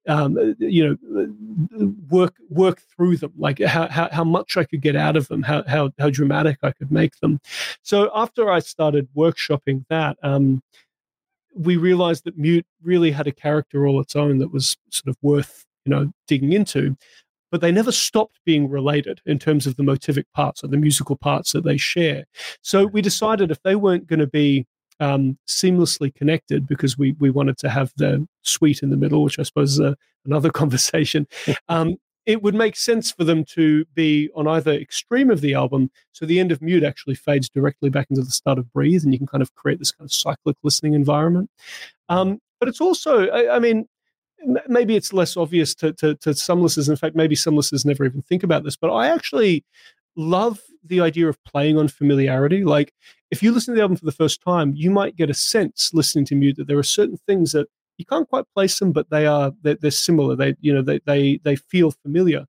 [0.08, 4.96] um, you know, work work through them, like how, how, how much I could get
[4.96, 7.40] out of them, how, how, how dramatic I could make them.
[7.84, 10.62] So after I started workshopping that, um,
[11.56, 15.18] we realized that Mute really had a character all its own that was sort of
[15.22, 16.96] worth you know digging into.
[17.52, 21.16] But they never stopped being related in terms of the motivic parts or the musical
[21.16, 22.26] parts that they share.
[22.64, 24.66] So we decided if they weren't going to be
[25.00, 29.40] um, seamlessly connected because we we wanted to have the suite in the middle, which
[29.40, 31.28] I suppose is a, another conversation.
[31.70, 35.92] Um, it would make sense for them to be on either extreme of the album.
[36.14, 39.12] So the end of Mute actually fades directly back into the start of Breathe, and
[39.12, 41.50] you can kind of create this kind of cyclic listening environment.
[42.10, 43.88] Um, but it's also, I, I mean,
[44.68, 46.90] maybe it's less obvious to, to, to some listeners.
[46.90, 49.66] In fact, maybe some listeners never even think about this, but I actually
[50.16, 52.64] love the idea of playing on familiarity.
[52.64, 52.94] Like,
[53.32, 55.92] if you listen to the album for the first time, you might get a sense
[55.94, 59.10] listening to Mute that there are certain things that you can't quite place them, but
[59.10, 60.36] they are they're, they're similar.
[60.36, 62.46] They you know they they they feel familiar.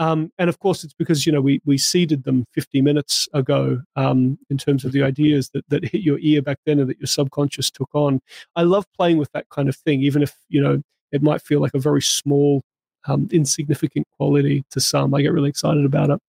[0.00, 3.80] Um, and of course, it's because you know we we seeded them 50 minutes ago
[3.96, 6.98] um, in terms of the ideas that that hit your ear back then and that
[6.98, 8.20] your subconscious took on.
[8.56, 11.60] I love playing with that kind of thing, even if you know it might feel
[11.60, 12.62] like a very small,
[13.06, 15.14] um, insignificant quality to some.
[15.14, 16.20] I get really excited about it.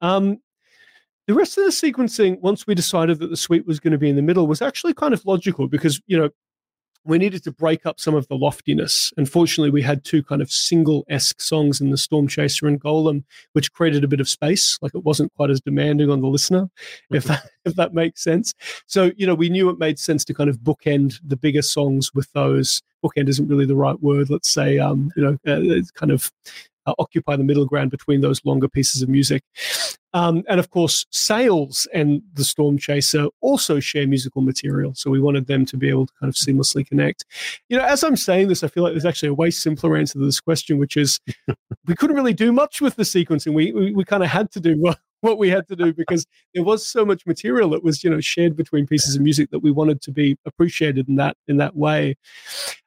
[0.00, 0.38] Um,
[1.26, 4.10] the rest of the sequencing, once we decided that the suite was going to be
[4.10, 6.30] in the middle, was actually kind of logical because you know
[7.04, 9.12] we needed to break up some of the loftiness.
[9.16, 13.24] Unfortunately, we had two kind of single esque songs in the Storm Chaser and Golem,
[13.52, 14.78] which created a bit of space.
[14.80, 16.70] Like it wasn't quite as demanding on the listener,
[17.10, 18.54] if that, if that makes sense.
[18.86, 22.14] So, you know, we knew it made sense to kind of bookend the bigger songs
[22.14, 22.82] with those.
[23.04, 24.30] Bookend isn't really the right word.
[24.30, 26.32] Let's say, um, you know, uh, kind of
[26.86, 29.42] uh, occupy the middle ground between those longer pieces of music.
[30.14, 34.94] Um, and of course, Sails and the Storm Chaser also share musical material.
[34.94, 37.24] So we wanted them to be able to kind of seamlessly connect.
[37.68, 40.14] You know, as I'm saying this, I feel like there's actually a way simpler answer
[40.14, 41.18] to this question, which is
[41.86, 43.54] we couldn't really do much with the sequencing.
[43.54, 46.26] We, we, we kind of had to do what, what we had to do because
[46.54, 49.60] there was so much material that was, you know, shared between pieces of music that
[49.60, 52.14] we wanted to be appreciated in that in that way.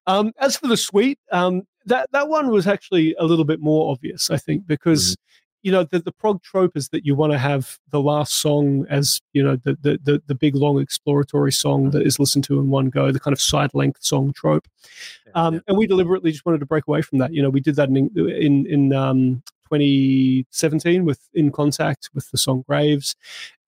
[0.05, 3.91] Um, as for the suite, um, that that one was actually a little bit more
[3.91, 5.21] obvious, I think, because mm-hmm
[5.67, 8.85] you know the, the prog trope is that you want to have the last song
[8.89, 12.57] as you know the, the the the, big long exploratory song that is listened to
[12.57, 14.65] in one go the kind of side length song trope.
[15.35, 15.59] Um, yeah.
[15.67, 17.33] and we deliberately just wanted to break away from that.
[17.33, 22.37] You know we did that in in in um, 2017 with in contact with the
[22.37, 23.17] song graves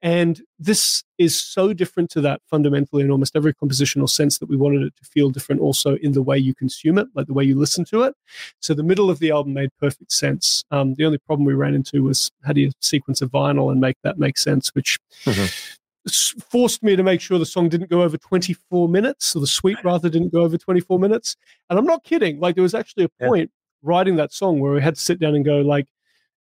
[0.01, 4.55] and this is so different to that fundamentally in almost every compositional sense that we
[4.55, 7.43] wanted it to feel different also in the way you consume it, like the way
[7.43, 8.15] you listen to it.
[8.61, 10.63] So the middle of the album made perfect sense.
[10.71, 13.81] Um, the only problem we ran into was how do you sequence a vinyl and
[13.81, 16.39] make that make sense, which mm-hmm.
[16.49, 19.83] forced me to make sure the song didn't go over 24 minutes, or the suite
[19.83, 21.35] rather didn't go over 24 minutes.
[21.69, 22.39] And I'm not kidding.
[22.39, 23.89] Like there was actually a point yeah.
[23.89, 25.87] writing that song where we had to sit down and go like,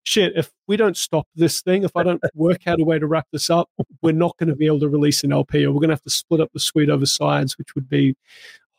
[0.03, 3.07] shit, if we don't stop this thing, if I don't work out a way to
[3.07, 3.69] wrap this up,
[4.01, 6.03] we're not going to be able to release an LP or we're going to have
[6.03, 8.15] to split up the suite over sides, which would be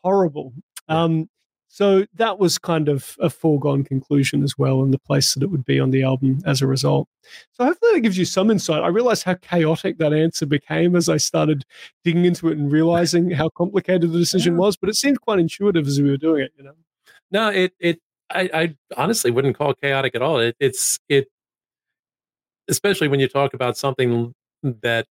[0.03, 0.53] horrible.
[0.87, 1.29] Um,
[1.73, 5.49] so that was kind of a foregone conclusion as well, and the place that it
[5.49, 7.07] would be on the album as a result.
[7.53, 8.83] So hopefully that gives you some insight.
[8.83, 11.63] I realized how chaotic that answer became as I started
[12.03, 15.87] digging into it and realizing how complicated the decision was, but it seemed quite intuitive
[15.87, 16.73] as we were doing it, you know.
[17.31, 18.01] No, it it
[18.33, 20.39] I, I honestly wouldn't call chaotic at all.
[20.39, 21.27] It, it's it,
[22.67, 25.07] especially when you talk about something that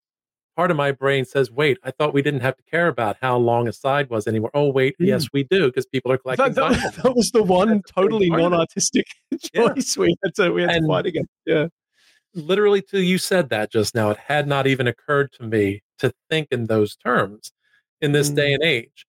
[0.57, 3.37] part of my brain says, "Wait, I thought we didn't have to care about how
[3.37, 5.07] long a side was anymore." Oh, wait, mm.
[5.07, 6.53] yes, we do because people are collecting.
[6.55, 9.07] That, that, that was the one totally non-artistic
[9.55, 10.01] choice yeah.
[10.01, 11.31] we had to we had and to fight against.
[11.47, 11.69] Yeah,
[12.35, 16.13] literally, till you said that just now, it had not even occurred to me to
[16.31, 17.53] think in those terms
[18.01, 18.37] in this mm.
[18.37, 19.07] day and age.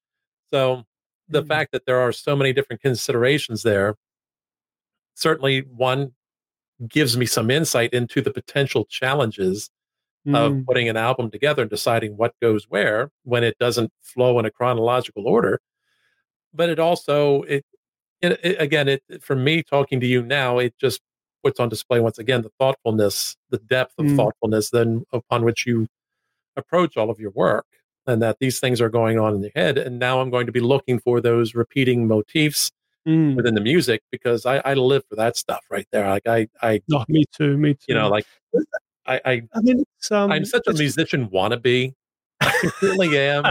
[0.52, 0.86] So
[1.30, 1.48] the mm-hmm.
[1.48, 3.96] fact that there are so many different considerations there
[5.16, 6.12] certainly one
[6.88, 9.70] gives me some insight into the potential challenges
[10.26, 10.36] mm.
[10.36, 14.46] of putting an album together and deciding what goes where when it doesn't flow in
[14.46, 15.60] a chronological order
[16.54, 17.66] but it also it,
[18.22, 21.02] it, it again it for me talking to you now it just
[21.44, 24.16] puts on display once again the thoughtfulness the depth of mm.
[24.16, 25.88] thoughtfulness then upon which you
[26.56, 27.66] approach all of your work
[28.10, 29.78] and that these things are going on in your head.
[29.78, 32.72] And now I'm going to be looking for those repeating motifs
[33.08, 33.36] mm.
[33.36, 36.10] within the music because I, I live for that stuff right there.
[36.10, 37.86] Like I, I, oh, me too, me too.
[37.90, 38.26] You know, like
[39.06, 41.94] I, I, I mean, um, I'm such a musician wannabe.
[42.42, 43.46] I really am.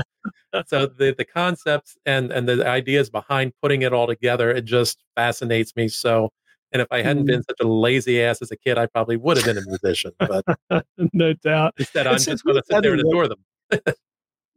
[0.67, 5.05] so the the concepts and and the ideas behind putting it all together, it just
[5.15, 5.89] fascinates me.
[5.89, 6.31] So,
[6.73, 7.29] and if I hadn't mm.
[7.29, 10.13] been such a lazy ass as a kid, I probably would have been a musician.
[10.19, 10.45] But
[11.13, 11.75] no doubt.
[11.79, 13.45] Instead, I'm just going to sit there and adore them.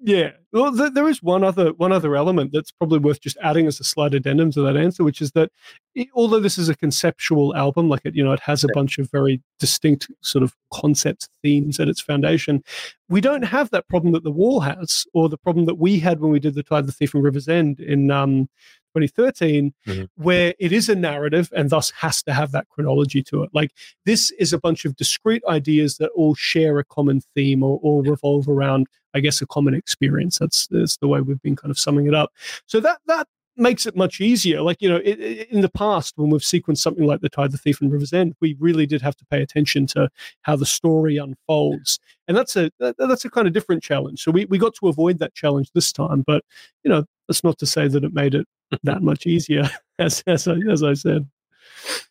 [0.04, 3.68] Yeah, well, th- there is one other one other element that's probably worth just adding
[3.68, 5.52] as a slight addendum to that answer, which is that
[5.94, 8.98] it, although this is a conceptual album, like it, you know, it has a bunch
[8.98, 12.64] of very distinct sort of concept themes at its foundation.
[13.10, 16.20] We don't have that problem that the wall has, or the problem that we had
[16.20, 18.50] when we did the Tide, the Thief, and River's End in um,
[18.96, 20.04] 2013, mm-hmm.
[20.16, 23.50] where it is a narrative and thus has to have that chronology to it.
[23.54, 23.72] Like
[24.06, 28.04] this is a bunch of discrete ideas that all share a common theme or all
[28.04, 30.40] revolve around, I guess, a common experience.
[30.40, 32.32] That's, that's the way we've been kind of summing it up.
[32.66, 34.62] So that that makes it much easier.
[34.62, 37.52] Like, you know, it, it, in the past, when we've sequenced something like The Tide,
[37.52, 40.10] the Thief, and River's End, we really did have to pay attention to
[40.42, 42.00] how the story unfolds.
[42.28, 44.24] And that's a that, that's a kind of different challenge.
[44.24, 46.24] So we, we got to avoid that challenge this time.
[46.26, 46.44] But,
[46.84, 48.48] you know, that's not to say that it made it
[48.84, 51.30] that much easier, as, as, I, as I said.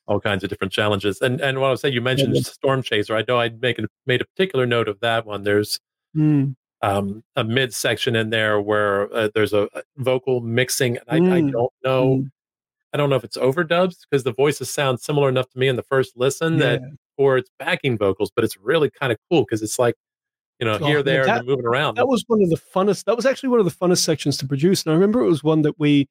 [0.06, 1.20] All kinds of different challenges.
[1.20, 2.42] And and what I was saying, you mentioned yeah.
[2.42, 3.14] Storm Chaser.
[3.14, 5.42] I know I make a, made a particular note of that one.
[5.42, 5.78] There's
[6.16, 10.98] mm um, a mid section in there where uh, there's a, a, vocal mixing.
[11.08, 11.32] I, mm.
[11.32, 12.16] I don't know.
[12.16, 12.30] Mm.
[12.92, 15.76] I don't know if it's overdubs because the voices sound similar enough to me in
[15.76, 16.58] the first listen yeah.
[16.58, 16.82] that,
[17.16, 19.94] or it's backing vocals, but it's really kind of cool because it's like,
[20.58, 21.96] you know, oh, here, there, that, and moving around.
[21.96, 23.04] That was one of the funnest.
[23.04, 25.44] That was actually one of the funnest sections to produce, and I remember it was
[25.44, 26.08] one that we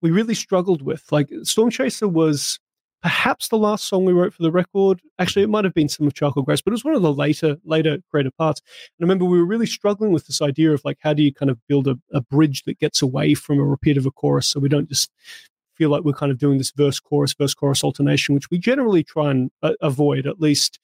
[0.00, 1.10] we really struggled with.
[1.10, 2.58] Like Storm Chaser was
[3.02, 5.00] perhaps the last song we wrote for the record.
[5.18, 7.12] Actually, it might have been some of Charcoal Grace, but it was one of the
[7.12, 8.60] later, later greater parts.
[8.98, 11.32] And I remember we were really struggling with this idea of like, how do you
[11.32, 14.46] kind of build a, a bridge that gets away from a repeat of a chorus
[14.46, 15.10] so we don't just
[15.80, 19.02] feel like we're kind of doing this verse chorus verse chorus alternation which we generally
[19.02, 20.78] try and uh, avoid at least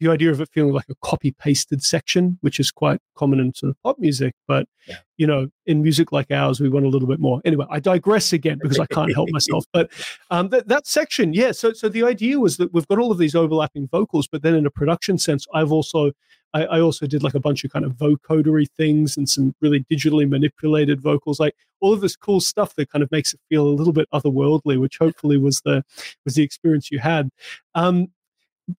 [0.00, 3.54] the idea of it feeling like a copy pasted section which is quite common in
[3.54, 4.96] sort of pop music but yeah.
[5.18, 8.32] you know in music like ours we want a little bit more anyway i digress
[8.32, 9.88] again because i can't help myself but
[10.32, 13.18] um, that, that section yeah so so the idea was that we've got all of
[13.18, 16.10] these overlapping vocals but then in a production sense i've also
[16.52, 19.84] I, I, also did like a bunch of kind of vocodery things and some really
[19.90, 23.66] digitally manipulated vocals, like all of this cool stuff that kind of makes it feel
[23.66, 25.84] a little bit otherworldly, which hopefully was the
[26.24, 27.30] was the experience you had.
[27.74, 28.08] Um,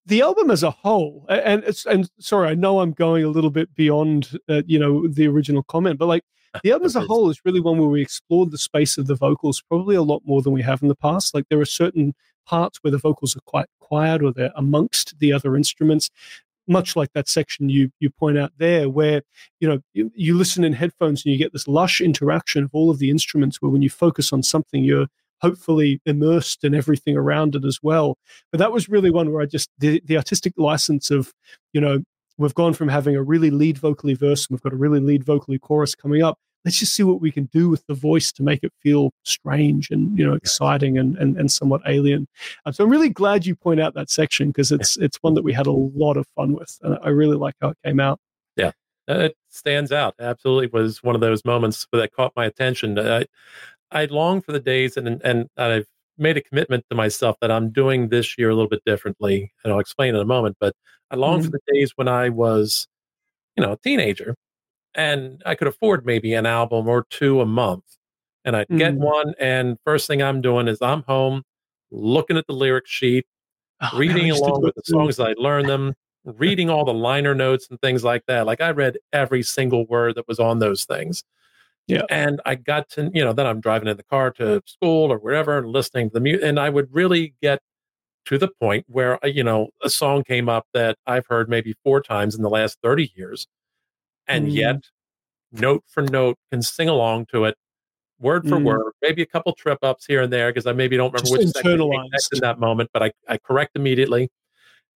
[0.06, 3.50] the album as a whole, and it's and sorry, I know I'm going a little
[3.50, 6.24] bit beyond uh, you know the original comment, but like
[6.62, 9.14] the album as a whole is really one where we explored the space of the
[9.14, 11.34] vocals probably a lot more than we have in the past.
[11.34, 12.14] Like there are certain
[12.44, 16.10] parts where the vocals are quite quiet or they're amongst the other instruments
[16.68, 19.22] much like that section you you point out there, where
[19.60, 22.90] you know you, you, listen in headphones and you get this lush interaction of all
[22.90, 23.60] of the instruments.
[23.60, 25.08] Where when you focus on something, you're
[25.40, 28.16] hopefully immersed in everything around it as well.
[28.50, 31.32] But that was really one where I just the, the artistic license of
[31.72, 32.02] you know
[32.38, 35.24] we've gone from having a really lead vocally verse and we've got a really lead
[35.24, 38.42] vocally chorus coming up let's just see what we can do with the voice to
[38.42, 42.28] make it feel strange and you know exciting and and, and somewhat alien.
[42.64, 45.42] Um, so I'm really glad you point out that section because it's it's one that
[45.42, 48.20] we had a lot of fun with, and I really like how it came out.
[48.56, 48.72] Yeah,
[49.08, 50.14] it stands out.
[50.18, 52.98] Absolutely, was one of those moments that caught my attention.
[52.98, 53.26] I
[53.90, 55.86] I long for the days, and and I've
[56.18, 59.72] made a commitment to myself that I'm doing this year a little bit differently, and
[59.72, 60.56] I'll explain in a moment.
[60.60, 60.74] But
[61.10, 61.46] I long mm-hmm.
[61.46, 62.86] for the days when I was,
[63.56, 64.36] you know, a teenager
[64.94, 67.84] and I could afford maybe an album or two a month.
[68.44, 68.98] And I'd get mm.
[68.98, 71.44] one, and first thing I'm doing is I'm home
[71.92, 73.26] looking at the lyric sheet,
[73.80, 77.68] oh, reading man, along with the songs I learned them, reading all the liner notes
[77.70, 78.46] and things like that.
[78.46, 81.22] Like I read every single word that was on those things.
[81.86, 82.02] Yeah.
[82.10, 85.18] And I got to, you know, then I'm driving in the car to school or
[85.18, 86.44] wherever and listening to the music.
[86.44, 87.60] And I would really get
[88.26, 91.74] to the point where, uh, you know, a song came up that I've heard maybe
[91.84, 93.48] four times in the last 30 years
[94.28, 94.52] and mm.
[94.52, 94.76] yet
[95.52, 97.56] note for note can sing along to it
[98.20, 98.64] word for mm.
[98.64, 101.54] word maybe a couple trip ups here and there because i maybe don't remember Just
[101.54, 101.64] which
[102.32, 104.30] in that moment but I, I correct immediately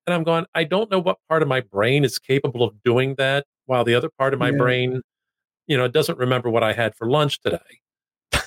[0.07, 3.17] and i'm going i don't know what part of my brain is capable of doing
[3.17, 4.57] that while the other part of my yeah.
[4.57, 5.03] brain
[5.67, 7.59] you know doesn't remember what i had for lunch today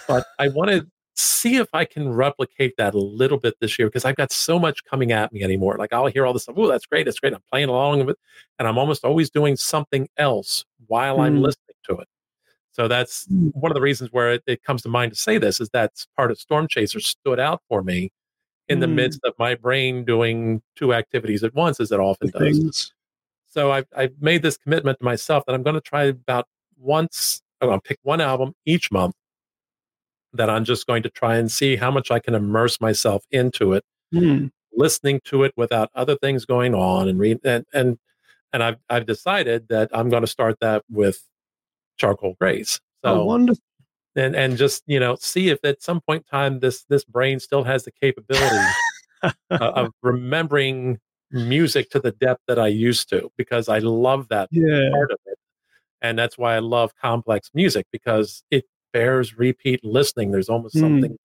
[0.07, 0.88] but i want to
[1.20, 4.57] see if I can replicate that a little bit this year because I've got so
[4.57, 5.76] much coming at me anymore.
[5.78, 6.55] Like I'll hear all this stuff.
[6.57, 7.05] Oh, that's great.
[7.05, 7.34] That's great.
[7.34, 8.17] I'm playing along with it.
[8.57, 11.24] And I'm almost always doing something else while mm.
[11.24, 12.07] I'm listening to it.
[12.72, 13.53] So that's mm.
[13.53, 15.91] one of the reasons where it, it, comes to mind to say this is that
[16.15, 18.11] part of Storm Chaser stood out for me
[18.70, 18.82] in mm.
[18.82, 22.57] the midst of my brain doing two activities at once, as it often the does.
[22.57, 22.93] Things.
[23.47, 26.47] So I've, I've made this commitment to myself that I'm going to try about
[26.78, 29.15] once, I'm going to pick one album each month
[30.34, 33.73] that I'm just going to try and see how much I can immerse myself into
[33.73, 34.51] it, mm.
[34.73, 37.97] listening to it without other things going on and read and and
[38.53, 41.23] and I've I've decided that I'm going to start that with
[41.97, 42.80] charcoal grace.
[43.03, 43.63] So oh, wonderful.
[44.15, 47.39] And and just you know see if at some point in time this this brain
[47.39, 48.65] still has the capability
[49.23, 50.99] uh, of remembering
[51.32, 54.89] music to the depth that I used to because I love that yeah.
[54.91, 55.38] part of it.
[56.01, 60.31] And that's why I love complex music because it bears repeat listening.
[60.31, 60.81] There's almost mm.
[60.81, 61.17] something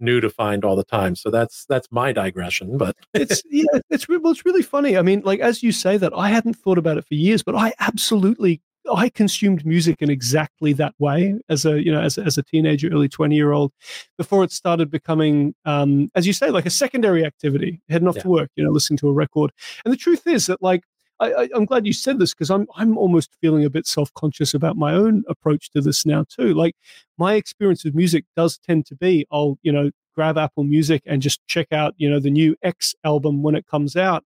[0.00, 1.14] new to find all the time.
[1.14, 2.76] So that's that's my digression.
[2.76, 4.96] But it's yeah, it's well, it's really funny.
[4.96, 7.54] I mean, like as you say that, I hadn't thought about it for years, but
[7.54, 8.60] I absolutely
[8.92, 12.88] I consumed music in exactly that way as a you know as, as a teenager,
[12.88, 13.72] early twenty year old,
[14.18, 18.22] before it started becoming, um, as you say, like a secondary activity, heading off yeah.
[18.22, 19.52] to work, you know, listening to a record.
[19.84, 20.82] And the truth is that like
[21.20, 24.54] I, am glad you said this because I'm I'm almost feeling a bit self conscious
[24.54, 26.54] about my own approach to this now too.
[26.54, 26.74] Like
[27.18, 31.22] my experience with music does tend to be I'll you know grab Apple Music and
[31.22, 34.24] just check out you know the new X album when it comes out,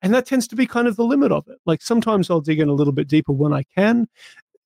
[0.00, 1.58] and that tends to be kind of the limit of it.
[1.66, 4.08] Like sometimes I'll dig in a little bit deeper when I can.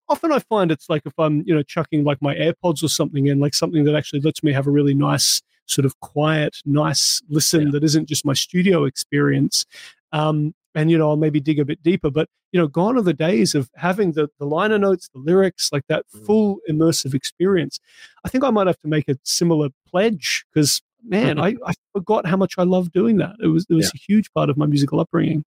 [0.08, 3.26] Often I find it's like if I'm you know chucking like my AirPods or something
[3.26, 7.22] in, like something that actually lets me have a really nice sort of quiet, nice
[7.28, 7.70] listen yeah.
[7.72, 9.66] that isn't just my studio experience.
[10.12, 12.10] Um, and you know I'll maybe dig a bit deeper.
[12.10, 15.72] But you know, gone are the days of having the the liner notes, the lyrics,
[15.72, 16.24] like that mm.
[16.24, 17.80] full immersive experience.
[18.24, 22.26] I think I might have to make a similar pledge because man, I, I forgot
[22.26, 23.36] how much I loved doing that.
[23.42, 23.92] It was it was yeah.
[23.96, 25.44] a huge part of my musical upbringing.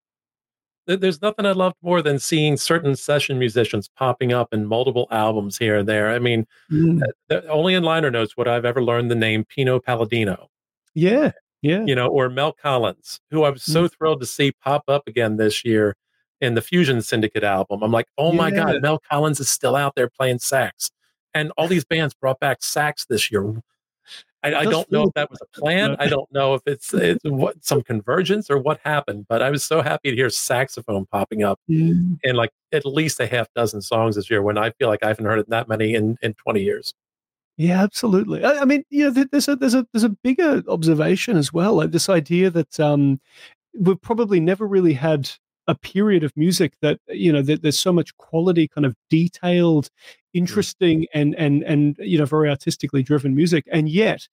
[0.87, 5.55] There's nothing I loved more than seeing certain session musicians popping up in multiple albums
[5.55, 6.09] here and there.
[6.09, 7.03] I mean, mm.
[7.47, 10.47] only in liner notes would I've ever learned the name Pino Palladino.
[10.95, 11.83] Yeah, yeah.
[11.85, 13.91] You know, or Mel Collins, who I was so mm.
[13.91, 15.95] thrilled to see pop up again this year
[16.41, 17.83] in the Fusion Syndicate album.
[17.83, 18.37] I'm like, oh yeah.
[18.37, 20.89] my God, Mel Collins is still out there playing sax.
[21.33, 23.61] And all these bands brought back sax this year.
[24.41, 25.97] I, I don't know if that was a plan.
[25.99, 29.63] I don't know if it's, it's what some convergence or what happened, but I was
[29.63, 32.17] so happy to hear saxophone popping up mm.
[32.23, 35.09] in like at least a half dozen songs this year when I feel like I
[35.09, 36.93] haven't heard it that many in, in 20 years.
[37.59, 38.41] Yeah, absolutely.
[38.41, 41.73] I, I, mean, you know, there's a there's a there's a bigger observation as well.
[41.73, 43.19] Like this idea that um,
[43.77, 45.29] we've probably never really had
[45.67, 49.87] a period of music that you know that there's so much quality, kind of detailed,
[49.87, 49.89] mm.
[50.35, 54.25] interesting, and and and you know very artistically driven music, and yet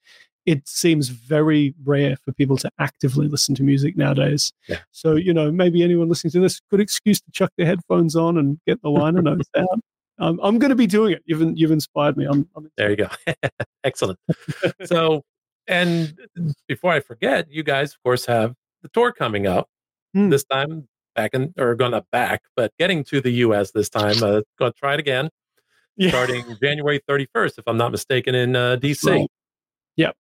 [0.47, 4.53] it seems very rare for people to actively listen to music nowadays.
[4.69, 4.79] Yeah.
[4.93, 8.39] So, you know, maybe anyone listening to this, good excuse to chuck their headphones on
[8.39, 9.81] and get the liner notes out.
[10.19, 11.23] Um, I'm going to be doing it.
[11.27, 12.25] You've you've inspired me.
[12.25, 12.91] I'm, I'm there.
[12.91, 13.09] You go.
[13.85, 14.19] Excellent.
[14.85, 15.25] so,
[15.67, 16.19] and
[16.69, 19.69] before I forget, you guys, of course, have the tour coming up
[20.15, 20.31] hmm.
[20.31, 20.89] this time.
[21.15, 23.71] Back in, or going to back, but getting to the U.S.
[23.71, 24.23] this time.
[24.23, 25.31] Uh, going to try it again,
[25.97, 26.11] yeah.
[26.11, 29.11] starting January 31st, if I'm not mistaken, in uh, D.C.
[29.11, 29.31] Right.
[29.97, 30.15] Yep.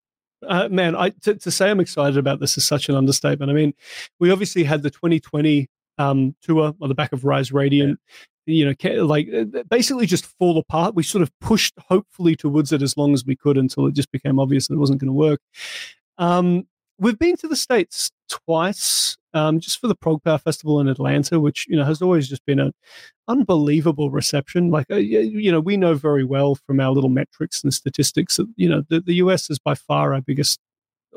[0.49, 3.51] Uh, man, I to, to say I'm excited about this is such an understatement.
[3.51, 3.75] I mean,
[4.21, 5.69] we obviously had the 2020
[5.99, 8.01] um, tour on the back of Rise Radiant
[8.47, 10.95] you know, like uh, basically just fall apart.
[10.95, 14.11] We sort of pushed hopefully towards it as long as we could until it just
[14.13, 15.41] became obvious that it wasn't going to work.
[16.19, 16.67] Um,
[16.99, 21.41] we've been to the states twice, um, just for the Prog Power Festival in Atlanta,
[21.41, 22.73] which you know has always just been an
[23.29, 24.71] unbelievable reception.
[24.71, 28.47] Like uh, you know, we know very well from our little metrics and statistics that
[28.57, 30.61] you know the, the US is by far our biggest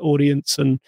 [0.00, 0.80] audience and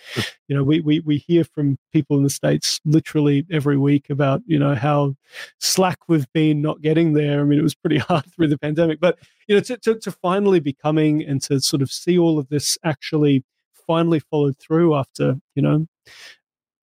[0.48, 4.42] you know we, we we hear from people in the states literally every week about
[4.46, 5.14] you know how
[5.60, 7.40] slack we've been not getting there.
[7.40, 10.10] I mean it was pretty hard through the pandemic but you know to, to, to
[10.10, 13.44] finally be coming and to sort of see all of this actually
[13.86, 15.86] finally followed through after you know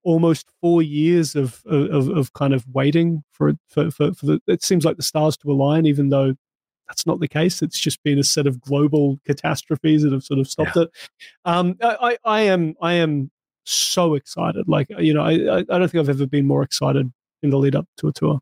[0.03, 4.63] almost four years of of, of kind of waiting for, for for for the it
[4.63, 6.35] seems like the stars to align even though
[6.89, 7.61] that's not the case.
[7.61, 10.83] It's just been a set of global catastrophes that have sort of stopped yeah.
[10.83, 10.89] it.
[11.45, 13.31] Um, I, I am I am
[13.63, 14.67] so excited.
[14.67, 17.11] Like you know, I I don't think I've ever been more excited
[17.43, 18.39] in the lead up to a tour.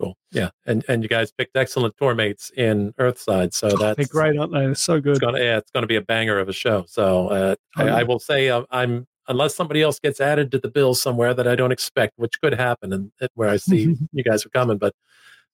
[0.00, 0.16] Cool.
[0.32, 4.36] Yeah, and and you guys picked excellent tour mates in Earthside, so that's They're great,
[4.36, 4.60] aren't they?
[4.60, 5.12] They're so good.
[5.12, 6.84] It's gonna yeah, it's gonna be a banger of a show.
[6.88, 10.58] So uh, oh, I, I, will say uh, I'm unless somebody else gets added to
[10.58, 14.24] the bill somewhere that I don't expect, which could happen, and where I see you
[14.24, 14.94] guys are coming, but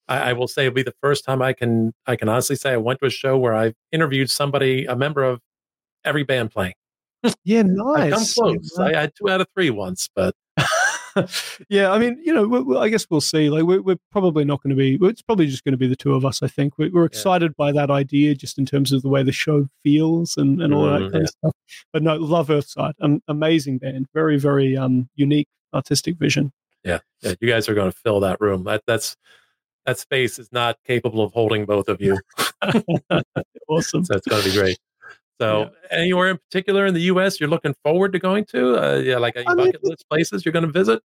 [0.09, 2.73] I, I, will say it'll be the first time I can I can honestly say
[2.73, 5.41] I went to a show where I interviewed somebody, a member of
[6.05, 6.75] every band playing.
[7.45, 8.13] Yeah, nice.
[8.13, 8.73] I come close.
[8.79, 8.85] Yeah.
[8.85, 10.35] I had two out of three once, but
[11.69, 13.51] yeah, I mean, you know, we, we, I guess we'll see.
[13.51, 14.99] Like, we're, we're probably not going to be.
[15.07, 16.43] It's probably just going to be the two of us.
[16.43, 17.65] I think we're, we're excited yeah.
[17.65, 20.85] by that idea, just in terms of the way the show feels and, and all
[20.85, 21.21] mm, that kind yeah.
[21.21, 21.53] of stuff.
[21.93, 26.53] But no, love Earthside, um, amazing band, very very um unique artistic vision.
[26.85, 28.65] Yeah, yeah, you guys are going to fill that room.
[28.65, 29.17] That that's
[29.87, 32.19] that space is not capable of holding both of you.
[33.69, 34.05] awesome.
[34.05, 34.79] So it's going to be great.
[35.41, 35.99] So, yeah.
[35.99, 37.39] anywhere in particular in the U.S.
[37.39, 38.83] you're looking forward to going to?
[38.83, 41.03] Uh, yeah, like any bucket mean, list places you're going to visit?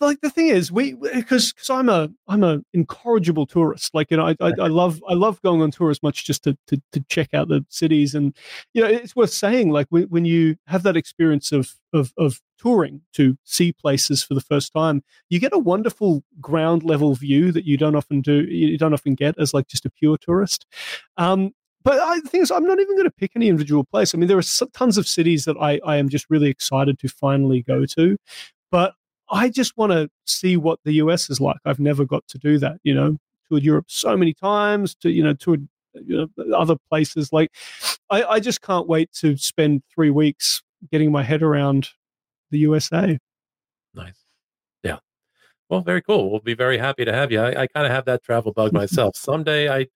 [0.00, 4.16] Like the thing is we because because i'm a i'm a incorrigible tourist like you
[4.16, 6.80] know I, I, I love i love going on tour as much just to, to
[6.92, 8.36] to check out the cities and
[8.74, 12.40] you know it's worth saying like when, when you have that experience of of of
[12.58, 17.52] touring to see places for the first time you get a wonderful ground level view
[17.52, 20.66] that you don't often do you don't often get as like just a pure tourist
[21.16, 21.52] um
[21.84, 24.14] but I, the thing is, I'm not even going to pick any individual place.
[24.14, 27.08] I mean, there are tons of cities that I, I am just really excited to
[27.08, 28.16] finally go to.
[28.70, 28.94] But
[29.32, 31.56] I just want to see what the US is like.
[31.64, 33.16] I've never got to do that, you know.
[33.48, 34.94] toured Europe so many times.
[34.96, 37.32] To you know, toured you know, other places.
[37.32, 37.50] Like,
[38.10, 41.88] I, I just can't wait to spend three weeks getting my head around
[42.50, 43.18] the USA.
[43.94, 44.24] Nice.
[44.82, 44.98] Yeah.
[45.68, 46.30] Well, very cool.
[46.30, 47.40] We'll be very happy to have you.
[47.40, 49.16] I, I kind of have that travel bug myself.
[49.16, 49.86] Someday I,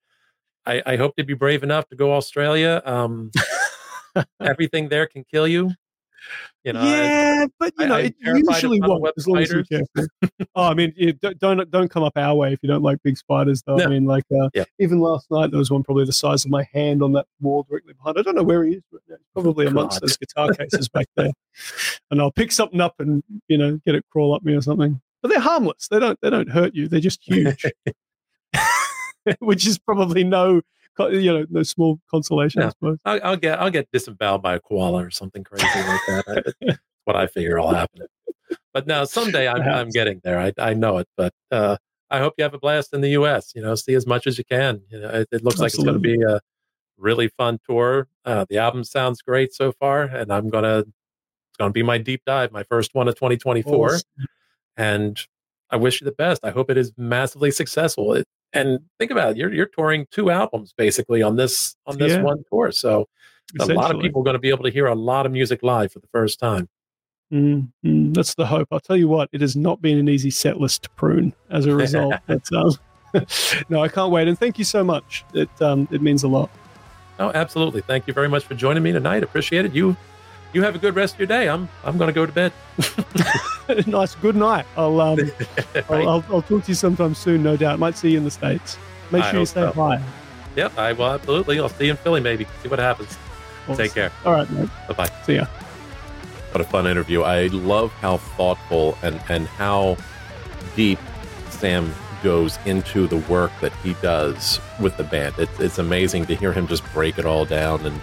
[0.64, 2.82] I, I hope to be brave enough to go Australia.
[2.84, 3.30] Um,
[4.40, 5.72] everything there can kill you.
[6.64, 9.64] You know, yeah, I, but you know, I, it usually won't as long as you
[10.56, 10.92] oh, I mean,
[11.38, 13.76] don't don't come up our way if you don't like big spiders, though.
[13.76, 13.84] No.
[13.84, 14.64] I mean, like uh, yeah.
[14.80, 17.64] even last night there was one probably the size of my hand on that wall
[17.68, 18.18] directly behind.
[18.18, 21.30] I don't know where he is, but yeah, probably amongst those guitar cases back there.
[22.10, 25.00] And I'll pick something up and you know get it crawl up me or something.
[25.22, 25.86] But they're harmless.
[25.88, 26.88] They don't they don't hurt you.
[26.88, 27.64] They're just huge.
[29.38, 30.62] Which is probably no
[30.98, 32.62] you know, no small consolation.
[32.62, 32.98] I suppose.
[33.04, 36.54] I'll, I'll, get I'll get disemboweled by a koala or something crazy like that.
[36.60, 38.02] That's what I figure will happen.
[38.72, 40.38] But now someday I'm I'm getting there.
[40.38, 41.08] I I know it.
[41.16, 41.76] But uh,
[42.10, 43.52] I hope you have a blast in the U.S.
[43.54, 44.82] You know, see as much as you can.
[44.90, 45.62] You know, it, it looks Absolutely.
[45.62, 46.40] like it's going to be a
[46.98, 48.08] really fun tour.
[48.24, 52.22] Uh, the album sounds great so far, and I'm gonna it's gonna be my deep
[52.26, 53.86] dive, my first one of 2024.
[53.86, 54.02] Awesome.
[54.76, 55.20] And
[55.70, 56.44] I wish you the best.
[56.44, 58.12] I hope it is massively successful.
[58.14, 58.26] It,
[58.56, 62.22] and think about it, you're you're touring two albums basically on this on this yeah.
[62.22, 62.72] one tour.
[62.72, 63.08] So
[63.60, 65.62] a lot of people are going to be able to hear a lot of music
[65.62, 66.68] live for the first time.
[67.32, 68.12] Mm-hmm.
[68.12, 68.68] That's the hope.
[68.70, 71.66] I'll tell you what, it has not been an easy set list to prune as
[71.66, 72.14] a result.
[72.26, 72.72] but, um,
[73.68, 74.28] no, I can't wait.
[74.28, 75.24] And thank you so much.
[75.34, 76.50] It um, it means a lot.
[77.18, 77.80] Oh, absolutely.
[77.80, 79.22] Thank you very much for joining me tonight.
[79.22, 79.74] Appreciate it.
[79.74, 79.96] You
[80.52, 81.48] you have a good rest of your day.
[81.48, 82.52] I'm I'm going to go to bed.
[83.86, 84.14] nice.
[84.16, 84.66] Good night.
[84.76, 85.18] I'll um
[85.88, 87.42] I'll, I'll, I'll, talk to you sometime soon.
[87.42, 87.78] No doubt.
[87.78, 88.78] Might see you in the states.
[89.10, 89.72] Make sure you stay so.
[89.72, 90.02] high.
[90.56, 91.60] Yep, I will absolutely.
[91.60, 92.20] I'll see you in Philly.
[92.20, 93.16] Maybe see what happens.
[93.68, 93.76] Awesome.
[93.76, 94.12] Take care.
[94.24, 94.68] All right, mate.
[94.88, 95.10] Bye bye.
[95.24, 95.46] See ya.
[96.52, 97.22] What a fun interview.
[97.22, 99.96] I love how thoughtful and and how
[100.74, 100.98] deep
[101.50, 101.92] Sam
[102.22, 105.38] goes into the work that he does with the band.
[105.38, 108.00] It, it's amazing to hear him just break it all down and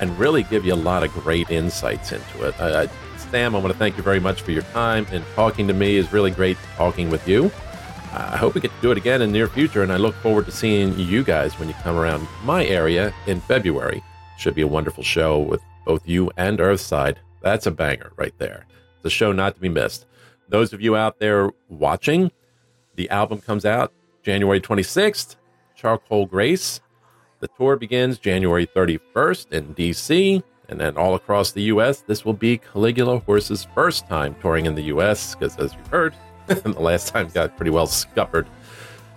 [0.00, 2.54] and really give you a lot of great insights into it.
[3.30, 5.96] Sam, I want to thank you very much for your time and talking to me.
[5.96, 7.50] is really great talking with you.
[8.12, 9.96] Uh, I hope we get to do it again in the near future, and I
[9.96, 14.02] look forward to seeing you guys when you come around my area in February.
[14.38, 17.16] Should be a wonderful show with both you and Earthside.
[17.42, 18.64] That's a banger right there.
[18.96, 20.06] It's a show not to be missed.
[20.48, 22.30] Those of you out there watching,
[22.94, 23.92] the album comes out
[24.22, 25.36] January 26th.
[25.74, 26.80] Charcoal Grace
[27.40, 32.00] the tour begins January 31st in DC and then all across the US.
[32.00, 36.14] This will be Caligula Horse's first time touring in the US because, as you've heard,
[36.46, 38.46] the last time got pretty well scuppered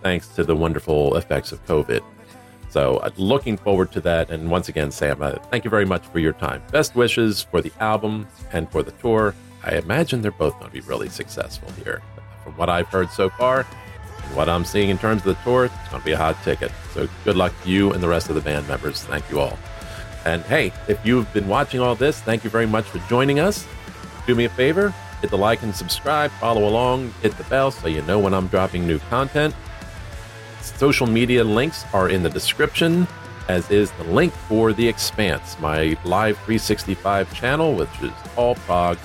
[0.01, 2.01] thanks to the wonderful effects of COVID.
[2.69, 4.29] So, uh, looking forward to that.
[4.29, 6.61] And once again, Sam, uh, thank you very much for your time.
[6.71, 9.33] Best wishes for the album and for the tour.
[9.63, 12.01] I imagine they're both going to be really successful here.
[12.43, 13.65] From what I've heard so far,
[14.35, 16.71] what I'm seeing in terms of the tour, it's going to be a hot ticket.
[16.93, 19.03] So good luck to you and the rest of the band members.
[19.03, 19.57] Thank you all.
[20.25, 23.65] And hey, if you've been watching all this, thank you very much for joining us.
[24.27, 27.87] Do me a favor, hit the like and subscribe, follow along, hit the bell so
[27.87, 29.55] you know when I'm dropping new content.
[30.61, 33.07] Social media links are in the description,
[33.47, 38.97] as is the link for The Expanse, my live 365 channel, which is all prog,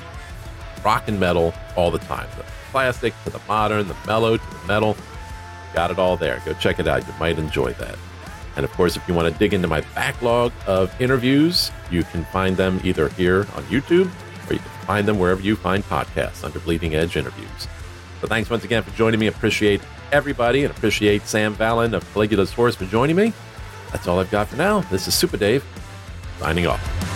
[0.84, 2.28] rock and metal all the time.
[2.36, 4.96] The classic to the modern, the mellow to the metal.
[5.74, 6.40] Got it all there.
[6.44, 7.06] Go check it out.
[7.06, 7.98] You might enjoy that.
[8.56, 12.24] And of course, if you want to dig into my backlog of interviews, you can
[12.26, 14.10] find them either here on YouTube
[14.48, 17.68] or you can find them wherever you find podcasts under Bleeding Edge Interviews.
[18.20, 19.26] So thanks once again for joining me.
[19.26, 19.80] Appreciate
[20.12, 23.32] everybody and appreciate Sam Vallen of Caligula's Horse for joining me.
[23.90, 24.80] That's all I've got for now.
[24.82, 25.64] This is Super Dave
[26.38, 27.13] signing off.